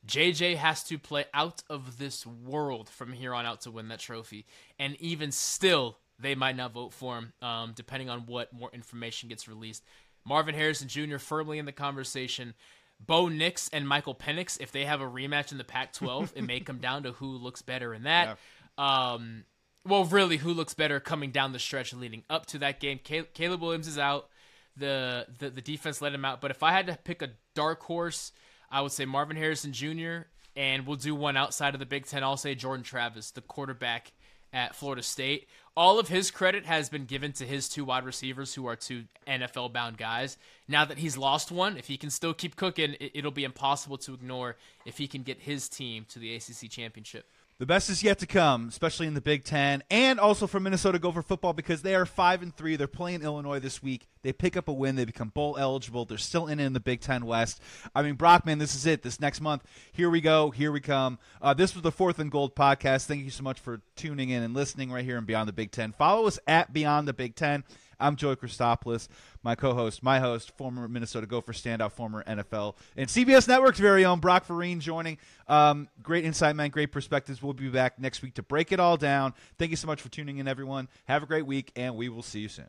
JJ 0.06 0.56
has 0.56 0.84
to 0.86 0.98
play 0.98 1.26
out 1.34 1.64
of 1.70 1.98
this 1.98 2.26
world 2.26 2.90
from 2.90 3.12
here 3.12 3.34
on 3.34 3.46
out 3.46 3.62
to 3.62 3.72
win 3.72 3.90
that 3.90 4.00
trophy, 4.00 4.46
and 4.80 4.96
even 5.02 5.32
still, 5.32 5.98
they 6.20 6.36
might 6.36 6.56
not 6.56 6.74
vote 6.74 6.94
for 6.94 7.18
him, 7.18 7.34
um, 7.42 7.74
depending 7.76 8.10
on 8.10 8.22
what 8.26 8.54
more 8.54 8.70
information 8.74 9.30
gets 9.30 9.48
released. 9.48 9.84
Marvin 10.26 10.56
Harrison 10.56 10.88
Jr. 10.88 11.18
firmly 11.18 11.58
in 11.58 11.66
the 11.66 11.72
conversation. 11.72 12.54
Bo 13.00 13.28
Nix 13.28 13.70
and 13.72 13.88
Michael 13.88 14.16
Penix, 14.16 14.60
if 14.60 14.72
they 14.72 14.86
have 14.86 15.02
a 15.02 15.06
rematch 15.06 15.52
in 15.52 15.60
the 15.60 15.64
Pac-12, 15.64 16.32
it 16.36 16.42
may 16.44 16.60
come 16.60 16.78
down 16.82 17.04
to 17.04 17.12
who 17.12 17.38
looks 17.38 17.62
better 17.62 17.94
in 17.94 18.04
that. 18.04 18.40
Yeah. 18.78 19.12
Um, 19.14 19.44
well, 19.88 20.06
really, 20.06 20.38
who 20.38 20.54
looks 20.54 20.74
better 20.74 21.00
coming 21.00 21.32
down 21.32 21.54
the 21.54 21.60
stretch 21.60 21.94
leading 21.94 22.24
up 22.30 22.46
to 22.48 22.60
that 22.60 22.80
game? 22.80 23.00
Caleb 23.04 23.62
Williams 23.62 23.88
is 23.88 23.98
out. 23.98 24.30
The, 24.76 25.26
the 25.40 25.50
the 25.50 25.62
defense 25.62 26.02
let 26.02 26.14
him 26.14 26.24
out. 26.24 26.40
But 26.40 26.52
if 26.52 26.62
I 26.62 26.72
had 26.72 26.88
to 26.88 26.98
pick 27.04 27.22
a 27.22 27.30
dark 27.56 27.82
horse, 27.82 28.32
I 28.70 28.82
would 28.82 28.92
say 28.92 29.06
Marvin 29.06 29.38
Harrison 29.38 29.74
Jr. 29.74 30.28
And 30.56 30.88
we'll 30.88 30.98
do 30.98 31.16
one 31.16 31.38
outside 31.38 31.74
of 31.74 31.80
the 31.80 31.86
Big 31.86 32.06
Ten. 32.06 32.24
I'll 32.24 32.38
say 32.38 32.56
Jordan 32.56 32.84
Travis, 32.84 33.32
the 33.32 33.42
quarterback 33.42 34.12
at 34.54 34.76
Florida 34.76 35.04
State. 35.04 35.48
All 35.76 36.00
of 36.00 36.08
his 36.08 36.32
credit 36.32 36.66
has 36.66 36.90
been 36.90 37.06
given 37.06 37.34
to 37.34 37.46
his 37.46 37.70
two 37.70 37.86
wide 37.86 38.06
receivers, 38.06 38.56
who 38.56 38.66
are 38.66 38.76
two 38.76 39.04
NFL 39.28 39.72
bound 39.74 39.98
guys. 39.98 40.38
Now 40.68 40.86
that 40.86 40.98
he's 40.98 41.18
lost 41.18 41.52
one, 41.52 41.78
if 41.78 41.88
he 41.88 41.98
can 41.98 42.10
still 42.10 42.34
keep 42.34 42.56
cooking, 42.56 42.96
it'll 43.00 43.32
be 43.32 43.44
impossible 43.44 43.98
to 44.00 44.16
ignore 44.16 44.58
if 44.86 44.98
he 44.98 45.08
can 45.08 45.22
get 45.22 45.42
his 45.42 45.70
team 45.70 46.06
to 46.10 46.20
the 46.20 46.34
ACC 46.36 46.70
championship. 46.70 47.30
The 47.60 47.66
best 47.66 47.90
is 47.90 48.04
yet 48.04 48.20
to 48.20 48.28
come, 48.28 48.68
especially 48.68 49.08
in 49.08 49.16
the 49.16 49.22
Big 49.22 49.44
Ten, 49.44 49.82
and 49.90 50.20
also 50.20 50.46
for 50.46 50.60
Minnesota 50.60 51.00
Gopher 51.00 51.24
football 51.24 51.54
because 51.54 51.82
they 51.82 51.96
are 51.96 52.06
five 52.06 52.44
and 52.44 52.56
three. 52.56 52.76
They're 52.76 52.86
playing 52.86 53.24
Illinois 53.24 53.58
this 53.58 53.82
week. 53.82 54.08
They 54.22 54.32
pick 54.32 54.56
up 54.56 54.68
a 54.68 54.74
win. 54.74 54.96
They 54.96 55.06
become 55.06 55.30
bowl 55.30 55.58
eligible. 55.58 56.06
They're 56.06 56.20
still 56.20 56.46
in 56.46 56.60
in 56.60 56.74
the 56.74 56.80
Big 56.80 57.02
Ten 57.02 57.26
West. 57.26 57.60
I 57.96 58.04
mean, 58.04 58.14
Brockman, 58.14 58.60
this 58.60 58.76
is 58.76 58.86
it. 58.86 59.02
This 59.02 59.20
next 59.20 59.42
month, 59.42 59.64
here 59.92 60.12
we 60.12 60.22
go. 60.22 60.52
Here 60.52 60.72
we 60.72 60.82
come. 60.82 61.18
Uh, 61.42 61.56
this 61.56 61.74
was 61.74 61.82
the 61.82 61.92
Fourth 61.92 62.20
and 62.20 62.30
Gold 62.30 62.56
podcast. 62.56 63.08
Thank 63.08 63.24
you 63.24 63.32
so 63.32 63.42
much 63.42 63.60
for 63.60 63.82
tuning 63.96 64.30
in 64.30 64.44
and 64.44 64.54
listening 64.54 64.92
right 64.92 65.04
here 65.04 65.18
and 65.18 65.26
Beyond 65.26 65.50
the 65.50 65.54
Big 65.54 65.72
Ten. 65.72 65.94
Follow 65.94 66.28
us 66.28 66.38
at 66.46 66.72
Beyond 66.74 67.08
the 67.08 67.14
Big 67.14 67.34
Ten. 67.34 67.64
I'm 68.00 68.16
Joey 68.16 68.36
Christopoulos, 68.36 69.08
my 69.44 69.56
co-host, 69.56 70.04
my 70.04 70.20
host, 70.20 70.56
former 70.58 70.88
Minnesota 70.88 71.28
Gopher 71.28 71.54
standout, 71.54 71.92
former 71.92 72.24
NFL 72.24 72.76
and 72.96 73.10
CBS 73.10 73.48
Network's 73.48 73.80
very 73.80 74.06
own 74.06 74.20
Brock 74.20 74.48
Vereen 74.48 74.80
joining. 74.80 75.18
Um, 75.48 75.88
great 76.02 76.26
insight, 76.26 76.56
man. 76.56 76.70
Great 76.70 76.92
perspectives. 76.92 77.42
We'll 77.42 77.54
be 77.54 77.70
back 77.70 78.00
next 78.00 78.22
week 78.22 78.36
to 78.36 78.44
break 78.44 78.72
it 78.72 78.80
all 78.80 78.98
down. 78.98 79.34
Thank 79.58 79.72
you 79.72 79.78
so 79.78 79.88
much 79.88 80.02
for 80.02 80.10
tuning 80.10 80.38
in, 80.38 80.48
everyone. 80.48 80.88
Have 81.06 81.24
a 81.24 81.26
great 81.26 81.46
week, 81.46 81.72
and 81.76 81.96
we 81.96 82.10
will 82.10 82.24
see 82.24 82.40
you 82.40 82.50
soon. 82.50 82.68